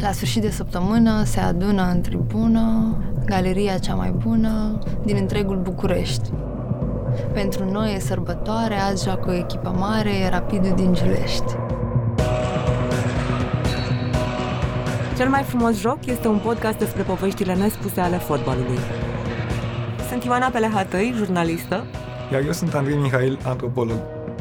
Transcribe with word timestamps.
La 0.00 0.12
sfârșit 0.12 0.42
de 0.42 0.50
săptămână 0.50 1.22
se 1.24 1.40
adună 1.40 1.90
în 1.94 2.00
tribună 2.00 2.96
galeria 3.24 3.78
cea 3.78 3.94
mai 3.94 4.10
bună 4.10 4.78
din 5.04 5.16
întregul 5.16 5.56
București. 5.56 6.30
Pentru 7.32 7.70
noi 7.70 7.94
e 7.94 7.98
sărbătoare, 7.98 8.74
azi 8.74 9.04
joacă 9.04 9.30
o 9.30 9.34
echipă 9.34 9.74
mare, 9.78 10.10
e 10.10 10.28
Rapidul 10.28 10.72
din 10.76 10.92
Giulești. 10.92 11.54
Cel 15.16 15.28
mai 15.28 15.42
frumos 15.42 15.80
joc 15.80 16.06
este 16.06 16.28
un 16.28 16.38
podcast 16.38 16.78
despre 16.78 17.02
poveștile 17.02 17.54
nespuse 17.54 18.00
ale 18.00 18.16
fotbalului. 18.16 18.78
Sunt 20.08 20.24
Ioana 20.24 20.48
Pelehatăi, 20.48 21.14
jurnalistă. 21.16 21.84
Iar 22.32 22.42
eu 22.44 22.52
sunt 22.52 22.74
Andrei 22.74 22.96
Mihail, 22.96 23.38
antropolog. 23.44 23.98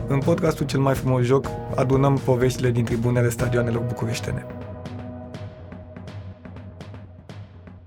În 0.08 0.20
podcastul 0.20 0.66
Cel 0.66 0.80
mai 0.80 0.94
frumos 0.94 1.24
joc 1.24 1.46
adunăm 1.76 2.22
poveștile 2.26 2.72
din 2.72 2.84
tribunele 2.84 3.30
stadioanelor 3.30 3.82
bucureștene. 3.82 4.46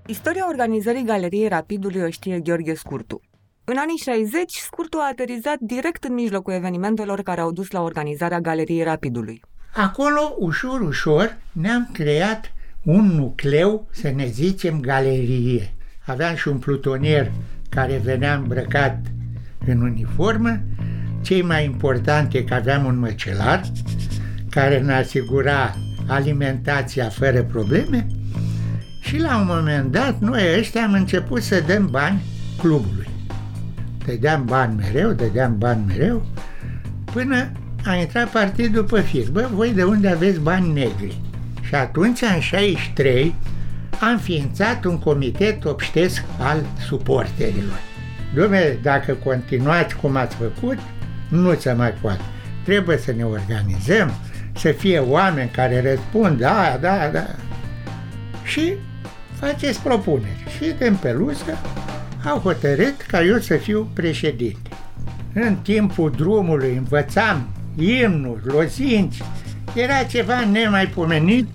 Istoria 0.05 0.47
organizării 0.49 1.03
Galeriei 1.03 1.47
Rapidului 1.47 2.01
o 2.01 2.09
știe 2.09 2.39
Gheorghe 2.39 2.73
Scurtu. 2.73 3.21
În 3.63 3.75
anii 3.77 3.97
60, 3.97 4.51
Scurtu 4.51 4.97
a 4.97 5.07
aterizat 5.11 5.57
direct 5.59 6.03
în 6.03 6.13
mijlocul 6.13 6.53
evenimentelor 6.53 7.21
care 7.21 7.41
au 7.41 7.51
dus 7.51 7.71
la 7.71 7.81
organizarea 7.81 8.39
Galeriei 8.39 8.83
Rapidului. 8.83 9.41
Acolo, 9.73 10.35
ușor, 10.37 10.81
ușor, 10.81 11.37
ne-am 11.51 11.89
creat 11.93 12.53
un 12.83 13.05
nucleu, 13.05 13.87
să 13.91 14.11
ne 14.15 14.25
zicem, 14.25 14.79
galerie. 14.79 15.73
Aveam 16.05 16.35
și 16.35 16.47
un 16.47 16.57
plutonier 16.57 17.31
care 17.69 18.01
venea 18.03 18.35
îmbrăcat 18.35 18.97
în 19.65 19.81
uniformă. 19.81 20.59
Cei 21.21 21.41
mai 21.41 21.65
important 21.65 22.33
e 22.33 22.43
că 22.43 22.53
aveam 22.53 22.85
un 22.85 22.99
măcelar 22.99 23.61
care 24.49 24.79
ne 24.79 24.93
asigura 24.93 25.73
alimentația 26.07 27.09
fără 27.09 27.43
probleme 27.43 28.07
și 29.13 29.19
la 29.19 29.37
un 29.37 29.45
moment 29.45 29.91
dat 29.91 30.19
noi 30.19 30.57
ăștia 30.57 30.83
am 30.83 30.93
început 30.93 31.41
să 31.41 31.63
dăm 31.67 31.87
bani 31.91 32.21
clubului. 32.57 33.07
Dădeam 34.05 34.45
bani 34.45 34.75
mereu, 34.75 35.11
dădeam 35.11 35.57
bani 35.57 35.83
mereu, 35.87 36.25
până 37.13 37.51
a 37.85 37.95
intrat 37.95 38.29
partidul 38.29 38.83
pe 38.83 39.01
fir. 39.01 39.29
Bă, 39.31 39.49
voi 39.53 39.73
de 39.73 39.83
unde 39.83 40.07
aveți 40.07 40.39
bani 40.39 40.73
negri? 40.73 41.21
Și 41.61 41.75
atunci, 41.75 42.21
în 42.21 42.39
63, 42.39 43.35
am 43.99 44.17
ființat 44.17 44.85
un 44.85 44.99
comitet 44.99 45.65
obștesc 45.65 46.23
al 46.39 46.65
suporterilor. 46.87 47.79
Dom'le, 48.33 48.81
dacă 48.81 49.13
continuați 49.13 49.95
cum 49.95 50.15
ați 50.15 50.35
făcut, 50.35 50.77
nu 51.29 51.53
se 51.53 51.71
mai 51.71 51.91
poate. 51.91 52.21
Trebuie 52.63 52.97
să 52.97 53.11
ne 53.11 53.23
organizăm, 53.23 54.11
să 54.55 54.71
fie 54.71 54.99
oameni 54.99 55.49
care 55.49 55.81
răspund, 55.81 56.39
da, 56.39 56.77
da, 56.81 57.09
da. 57.11 57.25
Și 58.43 58.73
faceți 59.43 59.81
propuneri. 59.81 60.43
Și 60.57 60.73
Tempeluscă 60.73 61.57
au 62.25 62.37
hotărât 62.37 63.01
ca 63.01 63.23
eu 63.23 63.37
să 63.37 63.57
fiu 63.57 63.87
președinte. 63.93 64.69
În 65.33 65.55
timpul 65.55 66.11
drumului 66.11 66.75
învățam 66.75 67.47
imnuri, 67.77 68.45
lozinci, 68.45 69.17
era 69.75 70.03
ceva 70.03 70.45
nemaipomenit. 70.45 71.47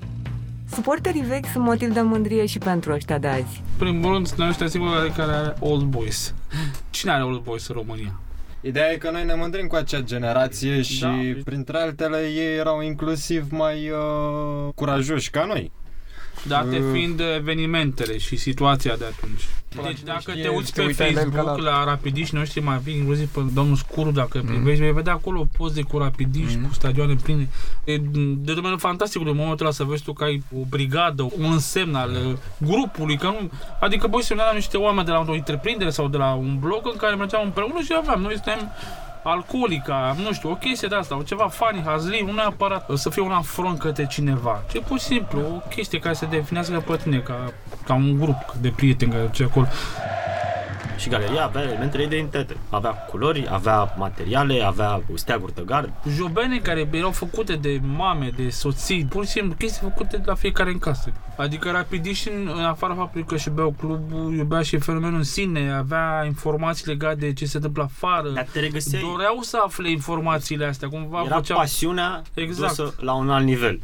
Suporterii 0.72 1.22
vechi 1.22 1.46
sunt 1.52 1.64
motiv 1.64 1.92
de 1.92 2.00
mândrie 2.00 2.46
și 2.46 2.58
pentru 2.58 2.92
ăștia 2.92 3.18
de 3.18 3.26
azi. 3.26 3.62
Primul 3.78 4.12
rând, 4.12 4.28
noi 4.28 4.48
ăștia 4.48 4.68
singurul 4.68 5.12
care 5.16 5.32
are 5.32 5.54
Old 5.60 5.84
Boys. 5.84 6.34
Cine 6.90 7.12
are 7.12 7.22
Old 7.22 7.42
Boys 7.42 7.68
în 7.68 7.74
România? 7.74 8.20
Ideea 8.60 8.92
e 8.92 8.96
că 8.96 9.10
noi 9.10 9.24
ne 9.24 9.34
mândrim 9.34 9.66
cu 9.66 9.76
acea 9.76 10.00
generație 10.00 10.82
și 10.82 11.00
da. 11.00 11.14
printre 11.44 11.78
altele 11.78 12.18
ei 12.18 12.56
erau 12.56 12.80
inclusiv 12.80 13.46
mai 13.50 13.90
uh, 13.90 14.68
curajoși 14.74 15.30
ca 15.30 15.44
noi. 15.44 15.70
Date 16.46 16.82
fiind 16.92 17.20
evenimentele 17.36 18.18
și 18.18 18.36
situația 18.36 18.96
de 18.96 19.04
atunci. 19.04 19.42
Deci 19.82 20.02
dacă 20.04 20.32
te 20.32 20.48
uiți 20.48 20.72
pe 20.72 20.92
Facebook 20.92 21.58
la 21.58 21.84
rapidiști 21.84 22.34
noștri, 22.34 22.60
mai 22.60 22.80
fi 22.84 22.90
inclusiv 22.90 23.28
pe 23.28 23.40
domnul 23.54 23.76
Scuru, 23.76 24.10
dacă 24.10 24.38
mm. 24.38 24.46
privești, 24.46 24.82
vei 24.82 24.92
vedea 24.92 25.12
acolo 25.12 25.46
poze 25.56 25.82
cu 25.82 25.98
rapidiști, 25.98 26.56
mm. 26.56 26.66
cu 26.66 26.74
stadioane 26.74 27.14
pline. 27.22 27.48
E 27.84 27.96
de 28.36 28.54
domeniul 28.54 28.78
fantastic 28.78 29.20
în 29.20 29.36
momentul 29.36 29.66
ăla 29.66 29.74
să 29.74 29.84
vezi 29.84 30.02
tu 30.02 30.12
că 30.12 30.24
ai 30.24 30.42
o 30.56 30.64
brigadă, 30.68 31.28
un 31.38 31.58
semn 31.58 31.94
al 31.94 32.10
uh, 32.10 32.36
grupului, 32.58 33.16
că 33.16 33.26
nu, 33.26 33.50
adică 33.80 34.06
băi 34.06 34.22
semnala 34.22 34.52
niște 34.52 34.76
oameni 34.76 35.06
de 35.06 35.12
la 35.12 35.24
o 35.28 35.32
întreprindere 35.32 35.90
sau 35.90 36.08
de 36.08 36.16
la 36.16 36.32
un 36.32 36.58
bloc 36.58 36.86
în 36.92 36.96
care 36.96 37.14
mergeam 37.14 37.44
împreună 37.44 37.80
și 37.80 37.94
aveam, 37.96 38.20
noi 38.20 38.32
suntem 38.32 38.72
alcoolica, 39.22 40.16
nu 40.22 40.32
știu, 40.32 40.50
o 40.50 40.54
chestie 40.54 40.88
de 40.88 40.94
asta, 40.94 41.16
o 41.16 41.22
ceva 41.22 41.48
funny, 41.48 41.82
hazli, 41.84 42.22
nu 42.26 42.32
neapărat 42.32 42.90
să 42.94 43.10
fie 43.10 43.22
un 43.22 43.30
afront 43.30 43.78
către 43.78 44.06
cineva, 44.06 44.62
ci 44.72 44.80
pur 44.80 44.98
și 44.98 45.04
simplu 45.04 45.40
o 45.40 45.68
chestie 45.68 45.98
care 45.98 46.14
se 46.14 46.26
definează 46.26 46.84
pe 46.86 46.96
tine 46.96 47.18
ca, 47.18 47.52
ca 47.84 47.94
un 47.94 48.18
grup 48.18 48.52
de 48.60 48.72
prieteni 48.76 49.10
care 49.10 49.24
duce 49.24 49.44
acolo. 49.44 49.66
Și 50.98 51.08
galeria 51.08 51.44
avea 51.44 51.62
elementele 51.62 52.06
de 52.06 52.16
identitate. 52.16 52.56
Avea 52.70 52.90
culori, 52.90 53.46
avea 53.50 53.94
materiale, 53.96 54.62
avea 54.62 55.02
steaguri 55.14 55.54
de 55.54 55.62
gard. 55.66 55.92
Jobene 56.16 56.58
care 56.58 56.88
erau 56.92 57.10
făcute 57.10 57.54
de 57.54 57.80
mame, 57.96 58.32
de 58.36 58.50
soții, 58.50 59.04
pur 59.04 59.24
și 59.24 59.30
simplu 59.30 59.54
chestii 59.54 59.80
făcute 59.82 60.22
la 60.24 60.34
fiecare 60.34 60.70
în 60.70 60.78
casă. 60.78 61.12
Adică 61.36 61.70
rapidiști, 61.70 62.28
în 62.28 62.64
afara 62.64 62.94
faptului 62.94 63.26
că 63.26 63.36
și 63.36 63.50
beau 63.50 63.74
clubul, 63.78 64.34
iubea 64.34 64.62
și 64.62 64.78
fenomenul 64.78 65.16
în 65.16 65.24
sine, 65.24 65.72
avea 65.72 66.22
informații 66.24 66.86
legate 66.86 67.14
de 67.14 67.32
ce 67.32 67.46
se 67.46 67.56
întâmplă 67.56 67.82
afară. 67.82 68.28
Dar 68.28 68.46
te 68.52 68.60
regăseai... 68.60 69.02
Doreau 69.02 69.38
să 69.40 69.58
afle 69.64 69.90
informațiile 69.90 70.64
astea. 70.64 70.88
Cumva 70.88 71.22
Era 71.26 71.34
făceau... 71.34 71.58
pasiunea 71.58 72.22
exact. 72.34 72.76
dusă 72.76 72.94
la 73.00 73.12
un 73.12 73.30
alt 73.30 73.44
nivel. 73.44 73.78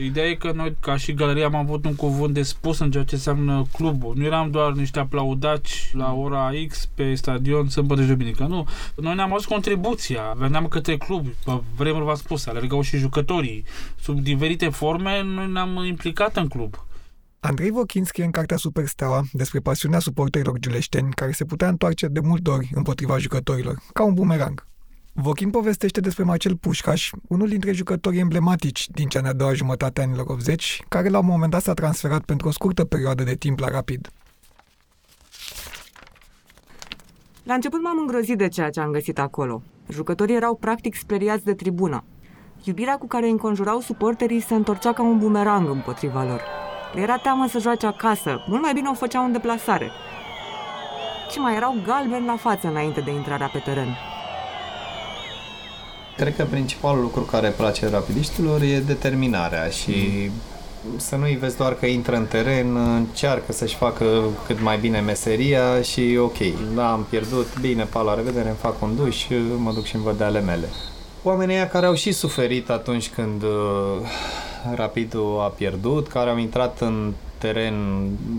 Ideea 0.00 0.26
e 0.26 0.34
că 0.34 0.52
noi, 0.52 0.76
ca 0.80 0.96
și 0.96 1.14
galeria, 1.14 1.46
am 1.46 1.54
avut 1.54 1.84
un 1.84 1.94
cuvânt 1.94 2.34
de 2.34 2.42
spus 2.42 2.78
în 2.78 2.90
ceea 2.90 3.04
ce 3.04 3.14
înseamnă 3.14 3.66
clubul. 3.72 4.14
Nu 4.16 4.24
eram 4.24 4.50
doar 4.50 4.72
niște 4.72 4.98
aplaudați 4.98 5.90
la 5.92 6.12
ora 6.12 6.50
X 6.68 6.86
pe 6.94 7.14
stadion 7.14 7.68
sâmbătă 7.68 8.02
și 8.02 8.08
duminică. 8.08 8.44
Nu. 8.44 8.66
Noi 8.96 9.14
ne-am 9.14 9.32
adus 9.32 9.44
contribuția. 9.44 10.34
Veneam 10.36 10.68
către 10.68 10.96
club. 10.96 11.26
Pe 11.44 11.52
vremuri 11.76 12.04
v-am 12.04 12.14
spus, 12.14 12.46
alergau 12.46 12.80
și 12.80 12.96
jucătorii. 12.96 13.64
Sub 14.00 14.20
diferite 14.20 14.68
forme, 14.68 15.22
noi 15.22 15.50
ne-am 15.50 15.84
implicat 15.84 16.36
în 16.36 16.48
club. 16.48 16.86
Andrei 17.40 17.70
Vochin 17.70 18.04
scrie 18.04 18.24
în 18.24 18.30
cartea 18.30 18.56
Supersteaua 18.56 19.22
despre 19.32 19.60
pasiunea 19.60 19.98
suporterilor 19.98 20.58
giuleșteni 20.58 21.12
care 21.12 21.32
se 21.32 21.44
putea 21.44 21.68
întoarce 21.68 22.06
de 22.06 22.20
multe 22.20 22.50
ori 22.50 22.70
împotriva 22.74 23.18
jucătorilor, 23.18 23.82
ca 23.92 24.04
un 24.04 24.14
bumerang. 24.14 24.66
Vochin 25.20 25.50
povestește 25.50 26.00
despre 26.00 26.24
Marcel 26.24 26.56
Pușcaș, 26.56 27.10
unul 27.28 27.48
dintre 27.48 27.72
jucătorii 27.72 28.20
emblematici 28.20 28.88
din 28.88 29.08
cea 29.08 29.20
de-a 29.20 29.32
doua 29.32 29.52
jumătate 29.52 30.00
a 30.00 30.04
anilor 30.04 30.26
80, 30.28 30.82
care 30.88 31.08
la 31.08 31.18
un 31.18 31.26
moment 31.26 31.50
dat 31.50 31.62
s-a 31.62 31.74
transferat 31.74 32.22
pentru 32.22 32.48
o 32.48 32.50
scurtă 32.50 32.84
perioadă 32.84 33.22
de 33.22 33.34
timp 33.34 33.58
la 33.58 33.68
Rapid. 33.68 34.08
La 37.42 37.54
început 37.54 37.82
m-am 37.82 37.98
îngrozit 37.98 38.38
de 38.38 38.48
ceea 38.48 38.70
ce 38.70 38.80
am 38.80 38.90
găsit 38.90 39.18
acolo. 39.18 39.62
Jucătorii 39.88 40.34
erau 40.34 40.54
practic 40.54 40.94
speriați 40.94 41.44
de 41.44 41.54
tribună. 41.54 42.04
Iubirea 42.64 42.96
cu 42.96 43.06
care 43.06 43.24
îi 43.24 43.30
înconjurau 43.30 43.80
suporterii 43.80 44.40
se 44.40 44.54
întorcea 44.54 44.92
ca 44.92 45.02
un 45.02 45.18
bumerang 45.18 45.68
împotriva 45.68 46.24
lor. 46.24 46.42
Le 46.94 47.00
era 47.00 47.16
teamă 47.16 47.46
să 47.48 47.58
joace 47.58 47.86
acasă, 47.86 48.44
mult 48.48 48.62
mai 48.62 48.72
bine 48.72 48.88
o 48.88 48.94
făceau 48.94 49.24
în 49.24 49.32
deplasare. 49.32 49.90
Și 51.30 51.38
mai 51.38 51.56
erau 51.56 51.82
galbeni 51.84 52.26
la 52.26 52.36
față 52.36 52.68
înainte 52.68 53.00
de 53.00 53.10
intrarea 53.10 53.46
pe 53.46 53.58
teren. 53.58 53.96
Cred 56.18 56.36
că 56.36 56.44
principalul 56.44 57.02
lucru 57.02 57.20
care 57.20 57.48
place 57.48 57.88
rapidiștilor 57.88 58.62
e 58.62 58.78
determinarea 58.78 59.68
și 59.68 59.90
mm. 59.90 60.98
să 60.98 61.16
nu-i 61.16 61.36
vezi 61.36 61.56
doar 61.56 61.74
că 61.74 61.86
intră 61.86 62.16
în 62.16 62.26
teren, 62.26 62.76
încearcă 62.76 63.52
să-și 63.52 63.76
facă 63.76 64.04
cât 64.46 64.60
mai 64.60 64.78
bine 64.78 65.00
meseria 65.00 65.82
și 65.82 66.18
ok, 66.20 66.36
da, 66.74 66.92
am 66.92 67.06
pierdut, 67.10 67.60
bine, 67.60 67.84
pa, 67.84 68.00
la 68.00 68.14
revedere, 68.14 68.48
îmi 68.48 68.56
fac 68.60 68.82
un 68.82 68.96
duș, 68.96 69.26
mă 69.56 69.72
duc 69.72 69.84
și 69.84 69.94
îmi 69.94 70.04
văd 70.04 70.18
de 70.18 70.24
ale 70.24 70.40
mele. 70.40 70.68
Oamenii 71.22 71.66
care 71.66 71.86
au 71.86 71.94
și 71.94 72.12
suferit 72.12 72.70
atunci 72.70 73.08
când 73.08 73.42
uh, 73.42 73.48
Rapidul 74.74 75.40
a 75.40 75.46
pierdut, 75.46 76.08
care 76.08 76.30
au 76.30 76.38
intrat 76.38 76.80
în 76.80 77.12
teren 77.38 77.74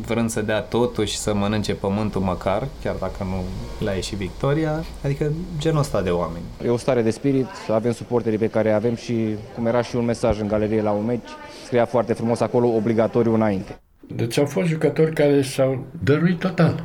vrând 0.06 0.30
să 0.30 0.42
dea 0.42 0.62
totul 0.62 1.06
și 1.06 1.18
să 1.18 1.34
mănânce 1.34 1.74
pământul 1.74 2.22
măcar, 2.22 2.68
chiar 2.84 2.96
dacă 3.00 3.24
nu 3.24 3.44
le-a 3.86 3.94
ieșit 3.94 4.18
victoria, 4.18 4.84
adică 5.04 5.32
genul 5.60 5.80
ăsta 5.80 6.02
de 6.02 6.10
oameni. 6.10 6.44
E 6.66 6.70
o 6.70 6.78
stare 6.78 7.02
de 7.02 7.10
spirit, 7.10 7.48
avem 7.68 7.92
suporterii 7.92 8.38
pe 8.38 8.50
care 8.50 8.72
avem 8.72 8.96
și, 8.96 9.36
cum 9.56 9.66
era 9.66 9.82
și 9.82 9.96
un 9.96 10.06
mesaj 10.06 10.40
în 10.40 10.48
galerie 10.48 10.82
la 10.82 10.92
un 10.92 11.06
meci, 11.06 11.30
scria 11.66 11.86
foarte 11.86 12.14
frumos 12.14 12.40
acolo, 12.40 12.68
obligatoriu 12.68 13.34
înainte. 13.34 13.80
Deci 14.16 14.38
au 14.38 14.46
fost 14.46 14.68
jucători 14.68 15.14
care 15.14 15.42
și-au 15.42 15.86
dăruit 16.04 16.40
total. 16.40 16.84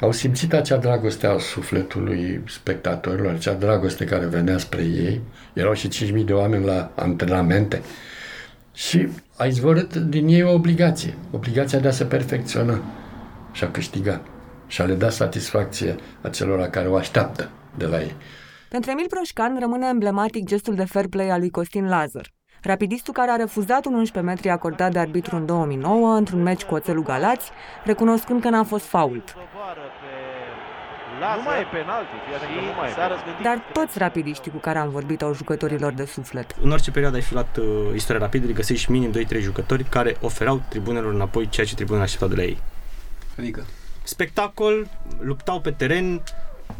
Au 0.00 0.12
simțit 0.12 0.52
acea 0.52 0.76
dragoste 0.76 1.26
a 1.26 1.38
sufletului 1.38 2.42
spectatorilor, 2.46 3.32
acea 3.32 3.52
dragoste 3.52 4.04
care 4.04 4.26
venea 4.26 4.58
spre 4.58 4.82
ei. 4.82 5.20
Erau 5.52 5.72
și 5.72 5.88
5.000 5.88 6.24
de 6.24 6.32
oameni 6.32 6.64
la 6.64 6.90
antrenamente. 6.94 7.82
Și 8.78 9.08
a 9.36 9.44
izvorât 9.44 9.94
din 9.94 10.28
ei 10.28 10.42
o 10.42 10.52
obligație, 10.52 11.14
obligația 11.30 11.78
de 11.78 11.88
a 11.88 11.90
se 11.90 12.04
perfecționa 12.04 12.80
și 13.52 13.64
a 13.64 13.70
câștiga 13.70 14.20
și 14.66 14.80
a 14.80 14.84
le 14.84 14.94
da 14.94 15.10
satisfacție 15.10 15.96
acelora 16.20 16.68
care 16.68 16.88
o 16.88 16.96
așteaptă 16.96 17.50
de 17.76 17.86
la 17.86 18.00
ei. 18.00 18.14
Pentru 18.68 18.90
Emil 18.90 19.06
Proșcan 19.08 19.56
rămâne 19.58 19.86
emblematic 19.88 20.46
gestul 20.46 20.74
de 20.74 20.84
fair 20.84 21.06
play 21.06 21.30
al 21.30 21.38
lui 21.38 21.50
Costin 21.50 21.88
Lazar. 21.88 22.26
Rapidistul 22.62 23.12
care 23.12 23.30
a 23.30 23.36
refuzat 23.36 23.84
un 23.84 23.94
11 23.94 24.32
metri 24.32 24.48
acordat 24.48 24.92
de 24.92 24.98
arbitru 24.98 25.36
în 25.36 25.46
2009 25.46 26.14
într-un 26.14 26.42
meci 26.42 26.64
cu 26.64 26.74
oțelul 26.74 27.02
Galați, 27.02 27.50
recunoscând 27.84 28.40
că 28.40 28.48
n-a 28.48 28.64
fost 28.64 28.84
fault. 28.84 29.34
Nu 31.18 31.42
mai 31.42 31.60
e 31.60 31.66
penalti, 31.72 32.10
nu 32.66 32.72
mai 32.76 32.90
e 32.90 33.42
Dar 33.42 33.62
toți 33.72 33.98
rapidiștii 33.98 34.50
cu 34.50 34.56
care 34.56 34.78
am 34.78 34.88
vorbit 34.88 35.22
au 35.22 35.34
jucătorilor 35.34 35.92
de 35.92 36.04
suflet. 36.04 36.54
În 36.60 36.70
orice 36.70 36.90
perioadă 36.90 37.16
ai 37.16 37.22
fi 37.22 37.32
luat 37.32 37.56
uh, 37.56 37.64
istoria 37.94 38.20
rapidului, 38.20 38.54
găsești 38.54 38.90
minim 38.90 39.12
2-3 39.12 39.40
jucători 39.40 39.84
care 39.84 40.16
oferau 40.20 40.62
tribunelor 40.68 41.12
înapoi 41.12 41.48
ceea 41.48 41.66
ce 41.66 41.74
tribunele 41.74 42.04
așteptau 42.04 42.28
de 42.28 42.34
la 42.34 42.42
ei. 42.42 42.58
Adică? 43.38 43.64
Spectacol, 44.02 44.88
luptau 45.20 45.60
pe 45.60 45.70
teren, 45.70 46.22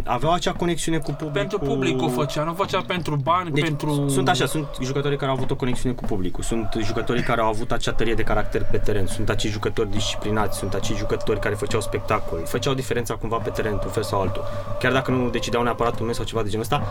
aveau 0.05 0.33
acea 0.33 0.53
conexiune 0.53 0.99
cu 0.99 1.11
publicul. 1.11 1.33
Pentru 1.33 1.59
publicul 1.59 2.11
făcea, 2.11 2.43
nu 2.43 2.55
făcea 2.55 2.85
pentru 2.87 3.17
bani, 3.17 3.51
deci, 3.51 3.65
pentru... 3.65 4.09
Sunt 4.09 4.29
așa, 4.29 4.47
sunt 4.47 4.67
jucătorii 4.83 5.17
care 5.17 5.31
au 5.31 5.37
avut 5.37 5.51
o 5.51 5.57
conexiune 5.57 5.95
cu 5.95 6.05
publicul, 6.05 6.43
sunt 6.43 6.69
jucătorii 6.83 7.23
care 7.23 7.41
au 7.41 7.49
avut 7.49 7.73
acea 7.73 7.93
tărie 7.93 8.15
de 8.15 8.23
caracter 8.23 8.65
pe 8.71 8.77
teren, 8.77 9.07
sunt 9.07 9.29
acei 9.29 9.51
jucători 9.51 9.91
disciplinați, 9.91 10.59
sunt 10.59 10.75
acei 10.75 10.97
jucători 10.97 11.41
care 11.41 11.55
făceau 11.55 11.81
spectacol, 11.81 12.43
făceau 12.45 12.75
diferența 12.75 13.15
cumva 13.15 13.37
pe 13.37 13.51
teren, 13.51 13.73
într-un 13.73 13.93
fel 13.93 14.03
sau 14.03 14.21
altul. 14.21 14.45
Chiar 14.79 14.93
dacă 14.93 15.11
nu 15.11 15.31
decideau 15.31 15.63
neapărat 15.63 16.01
un 16.01 16.07
meci 16.07 16.15
sau 16.15 16.25
ceva 16.25 16.43
de 16.43 16.49
genul 16.49 16.65
ăsta, 16.65 16.83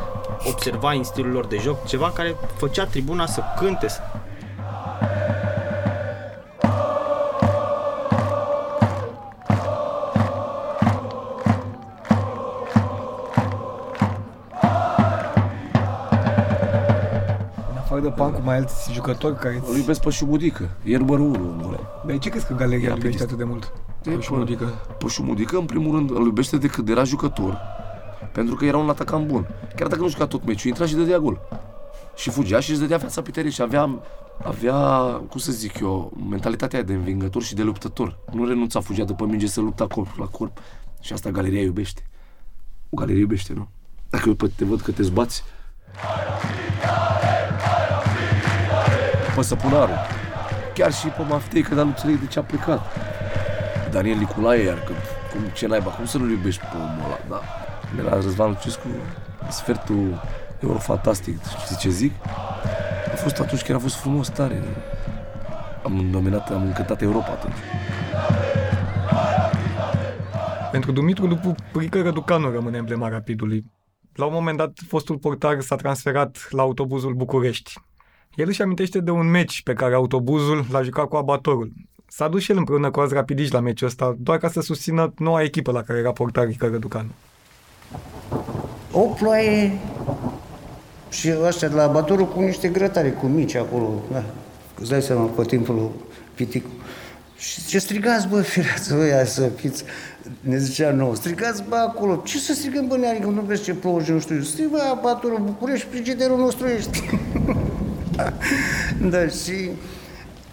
observa 0.47 0.91
în 0.91 1.03
stilul 1.03 1.31
lor 1.31 1.45
de 1.45 1.57
joc 1.61 1.85
ceva 1.85 2.11
care 2.11 2.35
făcea 2.55 2.85
tribuna 2.85 3.25
să 3.25 3.41
cânte, 3.59 3.87
de 3.87 3.93
pan 18.17 18.31
cu 18.31 18.41
mai 18.41 18.57
alți 18.57 18.93
jucători 18.93 19.35
care 19.35 19.61
îl 19.69 19.77
iubesc 19.77 20.01
pe 20.01 20.09
Șumudică, 20.09 20.69
e 20.83 20.97
numărul 20.97 21.25
unu. 21.25 21.79
Dar 22.05 22.17
ce 22.17 22.29
crezi 22.29 22.47
că 22.47 22.53
galeria 22.53 22.91
îl 22.91 22.97
iubește 22.97 23.23
atât 23.23 23.37
de 23.37 23.43
mult? 23.43 23.73
Pe 24.03 24.19
Șumudică? 24.19 24.65
Pe 24.97 25.07
Șumudică, 25.07 25.57
în 25.57 25.65
primul 25.65 25.95
rând, 25.95 26.09
îl 26.09 26.25
iubește 26.25 26.57
de 26.57 26.67
când 26.67 26.89
era 26.89 27.03
jucător, 27.03 27.59
pentru 28.31 28.55
că 28.55 28.65
era 28.65 28.77
un 28.77 28.89
atacant 28.89 29.27
bun. 29.27 29.47
Chiar 29.75 29.87
dacă 29.87 30.01
nu 30.01 30.09
juca 30.09 30.27
tot 30.27 30.45
meciul, 30.45 30.69
intra 30.69 30.85
și 30.85 30.95
dădea 30.95 31.17
gol. 31.17 31.39
Și 32.15 32.29
fugea 32.29 32.59
și 32.59 32.71
își 32.71 32.79
dădea 32.79 32.97
viața 32.97 33.21
pe 33.21 33.31
teren 33.31 33.51
și 33.51 33.61
avea, 33.61 33.99
avea, 34.43 34.75
cum 35.29 35.39
să 35.39 35.51
zic 35.51 35.79
eu, 35.79 36.13
mentalitatea 36.29 36.83
de 36.83 36.93
învingător 36.93 37.43
și 37.43 37.55
de 37.55 37.63
luptător. 37.63 38.19
Nu 38.31 38.45
renunța, 38.45 38.79
fugea 38.79 39.03
după 39.03 39.25
minge 39.25 39.47
să 39.47 39.61
lupta 39.61 39.87
corp 39.87 40.17
la 40.17 40.25
corp. 40.25 40.57
Și 41.01 41.13
asta 41.13 41.29
galeria 41.29 41.61
iubește. 41.61 42.01
O 42.89 42.97
galerie 42.97 43.21
iubește, 43.21 43.53
nu? 43.53 43.67
Dacă 44.09 44.29
eu 44.29 44.33
te 44.33 44.65
văd 44.65 44.81
că 44.81 44.91
te 44.91 45.03
zbați, 45.03 45.43
pe 49.37 49.43
Săpunarul. 49.43 49.97
Chiar 50.73 50.93
și 50.93 51.07
pe 51.07 51.21
Maftei, 51.29 51.61
că 51.61 51.75
dar 51.75 51.83
nu 51.83 51.89
înțeleg 51.89 52.19
de 52.19 52.25
ce 52.25 52.39
a 52.39 52.43
plecat. 52.43 52.81
Daniel 53.91 54.17
Nicolae, 54.17 54.63
iar 54.63 54.79
că, 54.83 54.91
cum, 55.31 55.41
ce 55.53 55.67
naiba, 55.67 55.89
cum 55.89 56.05
să 56.05 56.17
nu-l 56.17 56.29
iubești 56.29 56.61
pe 56.61 56.77
omul 56.77 57.05
ăla, 57.05 57.19
da. 57.29 57.41
De 57.95 58.01
la 58.01 58.13
Răzvan 58.13 58.49
Lucescu, 58.49 58.87
sfertul 59.49 60.21
eurofantastic, 60.63 61.39
știi 61.63 61.75
ce 61.75 61.89
zic? 61.89 62.11
A 63.13 63.15
fost 63.15 63.39
atunci 63.39 63.61
când 63.61 63.77
a 63.77 63.81
fost 63.81 63.95
frumos 63.95 64.29
tare. 64.29 64.63
Am 65.83 65.93
nominat, 65.93 66.49
am 66.51 66.61
încântat 66.61 67.01
Europa 67.01 67.31
atunci. 67.31 67.55
Pentru 70.71 70.91
Dumitru 70.91 71.25
Lupu, 71.25 71.55
Rică 71.73 72.01
Răducanu 72.01 72.51
rămâne 72.51 72.77
emblema 72.77 73.09
rapidului. 73.09 73.65
La 74.13 74.25
un 74.25 74.33
moment 74.33 74.57
dat, 74.57 74.71
fostul 74.87 75.17
portar 75.17 75.61
s-a 75.61 75.75
transferat 75.75 76.47
la 76.49 76.61
autobuzul 76.61 77.13
București. 77.13 77.73
El 78.37 78.47
își 78.47 78.61
amintește 78.61 78.99
de 78.99 79.11
un 79.11 79.29
meci 79.29 79.61
pe 79.63 79.73
care 79.73 79.93
autobuzul 79.93 80.65
l-a 80.71 80.81
jucat 80.81 81.07
cu 81.07 81.15
abatorul. 81.15 81.71
S-a 82.07 82.27
dus 82.27 82.41
și 82.41 82.51
el 82.51 82.57
împreună 82.57 82.91
cu 82.91 82.99
alți 82.99 83.13
rapidiști 83.13 83.53
la 83.53 83.59
meciul 83.59 83.87
ăsta, 83.87 84.15
doar 84.19 84.37
ca 84.37 84.49
să 84.49 84.61
susțină 84.61 85.13
noua 85.17 85.43
echipă 85.43 85.71
la 85.71 85.81
care 85.81 85.99
era 85.99 86.11
portar 86.11 86.45
Rică 86.45 86.67
Răducanu. 86.71 87.09
O 88.91 88.99
ploaie 88.99 89.71
și 91.09 91.33
ăștia 91.43 91.67
de 91.67 91.75
la 91.75 91.83
abatorul 91.83 92.27
cu 92.27 92.39
niște 92.39 92.67
grătare, 92.67 93.09
cu 93.09 93.25
mici 93.25 93.55
acolo, 93.55 94.03
da. 94.11 94.23
Îți 94.79 94.89
dai 94.89 95.01
seama 95.01 95.25
pe 95.25 95.43
timpul 95.43 95.91
piticul. 96.35 96.71
Și 97.37 97.65
ce 97.65 97.79
strigați, 97.79 98.27
bă, 98.27 98.41
fireață, 98.41 98.95
ăia 98.99 99.25
să 99.25 99.49
fiți, 99.55 99.83
ne 100.39 100.57
zicea 100.57 100.91
nou, 100.91 101.15
strigați, 101.15 101.63
bă, 101.69 101.75
acolo, 101.75 102.21
ce 102.25 102.37
să 102.37 102.53
strigăm, 102.53 102.87
bă, 102.87 102.97
nearică, 102.97 103.27
nu 103.27 103.41
vezi 103.41 103.63
ce 103.63 103.73
plouă 103.73 104.01
și 104.01 104.11
nu 104.11 104.19
știu, 104.19 104.41
strigați, 104.41 104.73
bă, 104.73 104.79
abatorul 104.91 105.39
București, 105.39 105.87
frigiderul 105.89 106.37
nostru 106.37 106.67
ești. 106.67 106.99
da, 109.11 109.27
și 109.27 109.69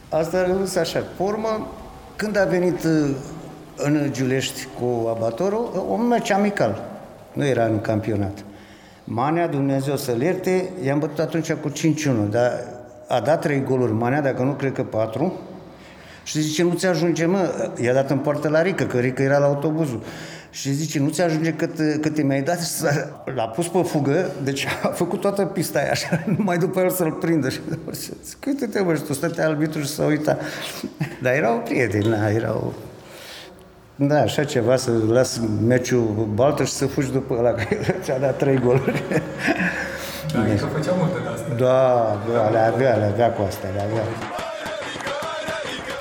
asta 0.09 0.39
a 0.39 0.47
rămas 0.47 0.77
așa. 0.77 1.03
Pormă, 1.17 1.73
când 2.17 2.39
a 2.39 2.45
venit 2.45 2.85
uh, 2.85 3.11
în 3.77 4.09
Giulești 4.13 4.67
cu 4.79 5.09
abatorul, 5.09 5.87
un 5.89 6.07
meci 6.07 6.31
amical. 6.31 6.85
Nu 7.33 7.45
era 7.45 7.65
în 7.65 7.81
campionat. 7.81 8.45
Manea, 9.05 9.49
Dumnezeu 9.49 9.97
să-l 9.97 10.23
ierte, 10.23 10.71
i-am 10.85 10.99
bătut 10.99 11.19
atunci 11.19 11.53
cu 11.53 11.71
5-1, 11.71 11.73
dar 12.31 12.53
a 13.09 13.21
dat 13.21 13.41
trei 13.41 13.63
goluri 13.63 13.93
Manea, 13.93 14.21
dacă 14.21 14.43
nu 14.43 14.53
cred 14.53 14.73
că 14.73 14.83
patru. 14.83 15.41
Și 16.25 16.41
zice, 16.41 16.63
nu 16.63 16.73
ți 16.73 16.87
ajunge, 16.87 17.27
mă, 17.27 17.71
i-a 17.81 17.93
dat 17.93 18.11
în 18.11 18.19
poartă 18.19 18.49
la 18.49 18.63
Rică, 18.63 18.85
că 18.85 18.99
Rică 18.99 19.23
era 19.23 19.39
la 19.39 19.47
autobuzul. 19.47 20.03
Și 20.55 20.73
zice, 20.73 20.99
nu 20.99 21.09
ți 21.09 21.23
ajunge 21.23 21.53
cât, 21.53 22.01
cât 22.01 22.23
mi-ai 22.23 22.43
dat? 22.43 22.59
L-a 23.35 23.49
pus 23.49 23.69
pe 23.69 23.83
fugă, 23.83 24.31
deci 24.43 24.67
a 24.83 24.89
făcut 24.89 25.21
toată 25.21 25.45
pista 25.45 25.79
aia, 25.79 25.91
așa, 25.91 26.25
numai 26.37 26.59
după 26.59 26.81
el 26.81 26.91
să-l 26.91 27.13
prindă. 27.13 27.49
Și 27.49 27.61
câte 28.39 28.67
te 28.67 28.83
văd, 28.83 29.07
tu 29.07 29.13
stătea 29.13 29.47
arbitru 29.47 29.81
și 29.81 29.87
să 29.87 30.03
uita. 30.03 30.39
Dar 31.23 31.33
erau 31.33 31.63
prieteni, 31.65 32.09
na, 32.09 32.29
erau... 32.29 32.75
Da, 33.97 34.21
așa 34.21 34.45
ceva, 34.45 34.77
să 34.77 34.91
las 35.09 35.41
meciul 35.67 36.29
baltă 36.35 36.65
și 36.65 36.73
să 36.73 36.87
fugi 36.87 37.13
după 37.13 37.35
ăla, 37.39 37.53
că 37.53 37.65
ți-a 38.03 38.19
dat 38.19 38.37
trei 38.37 38.59
goluri. 38.59 39.03
Da, 40.33 40.45
că 40.45 40.67
făcea 40.67 40.93
multe 40.99 41.19
de 41.23 41.29
astea. 41.35 41.55
Da, 41.55 42.21
da, 42.33 42.49
le 42.49 42.59
avea, 42.59 42.95
le 42.95 43.05
avea 43.05 43.31
cu 43.31 43.43
astea, 43.47 43.71
le 43.75 43.83
avea. 43.91 44.03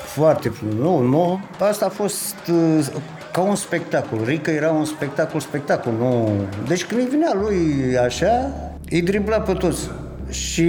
Foarte 0.05 0.49
frumos. 0.49 0.75
Nu, 0.75 0.99
nu, 0.99 1.39
asta 1.59 1.85
a 1.85 1.89
fost 1.89 2.35
uh, 2.51 2.85
ca 3.33 3.41
un 3.41 3.55
spectacol. 3.55 4.23
Rică 4.25 4.51
era 4.51 4.71
un 4.71 4.85
spectacol, 4.85 5.39
spectacol, 5.39 5.93
nu... 5.93 6.31
Deci 6.67 6.85
când 6.85 7.01
îi 7.01 7.07
vinea 7.07 7.33
lui 7.33 7.97
așa, 7.97 8.51
îi 8.89 9.01
dribla 9.01 9.39
pe 9.39 9.53
toți. 9.53 9.89
Și 10.29 10.67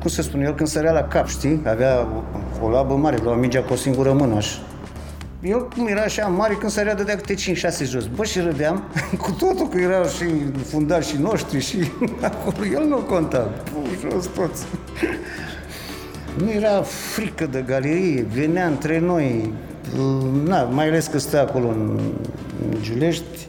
cum 0.00 0.10
să 0.10 0.22
spun, 0.22 0.42
el 0.42 0.54
când 0.54 0.68
sărea 0.68 0.92
la 0.92 1.02
cap, 1.02 1.28
știi, 1.28 1.60
avea 1.66 2.08
o 2.62 2.70
labă 2.70 2.94
mare, 2.94 3.16
lua 3.22 3.34
mingea 3.34 3.62
cu 3.62 3.72
o 3.72 3.76
singură 3.76 4.12
mână, 4.12 4.34
așa. 4.34 4.58
El 5.42 5.68
cum 5.68 5.86
era 5.86 6.00
așa 6.00 6.26
mare, 6.26 6.54
când 6.54 6.70
sărea 6.70 6.94
dădea 6.94 7.16
câte 7.16 7.34
5-6 7.34 7.36
jos. 7.84 8.06
Bă, 8.06 8.24
și 8.24 8.40
râdeam, 8.40 8.82
cu 9.22 9.30
totul 9.30 9.68
că 9.68 9.78
erau 9.78 10.04
și 10.04 10.24
fundașii 10.66 11.18
noștri 11.18 11.60
și 11.60 11.76
acolo, 12.20 12.66
el 12.72 12.84
nu 12.88 12.96
conta. 12.96 13.38
Pum, 13.72 14.10
jos 14.10 14.26
toți. 14.26 14.66
Nu 16.38 16.50
era 16.50 16.82
frică 16.82 17.46
de 17.46 17.64
galerie, 17.66 18.26
venea 18.34 18.66
între 18.66 18.98
noi, 18.98 19.52
na, 20.44 20.62
mai 20.62 20.86
ales 20.86 21.06
că 21.06 21.18
stă 21.18 21.40
acolo 21.40 21.68
în, 21.68 22.00
în 22.64 22.82
Giulești. 22.82 23.48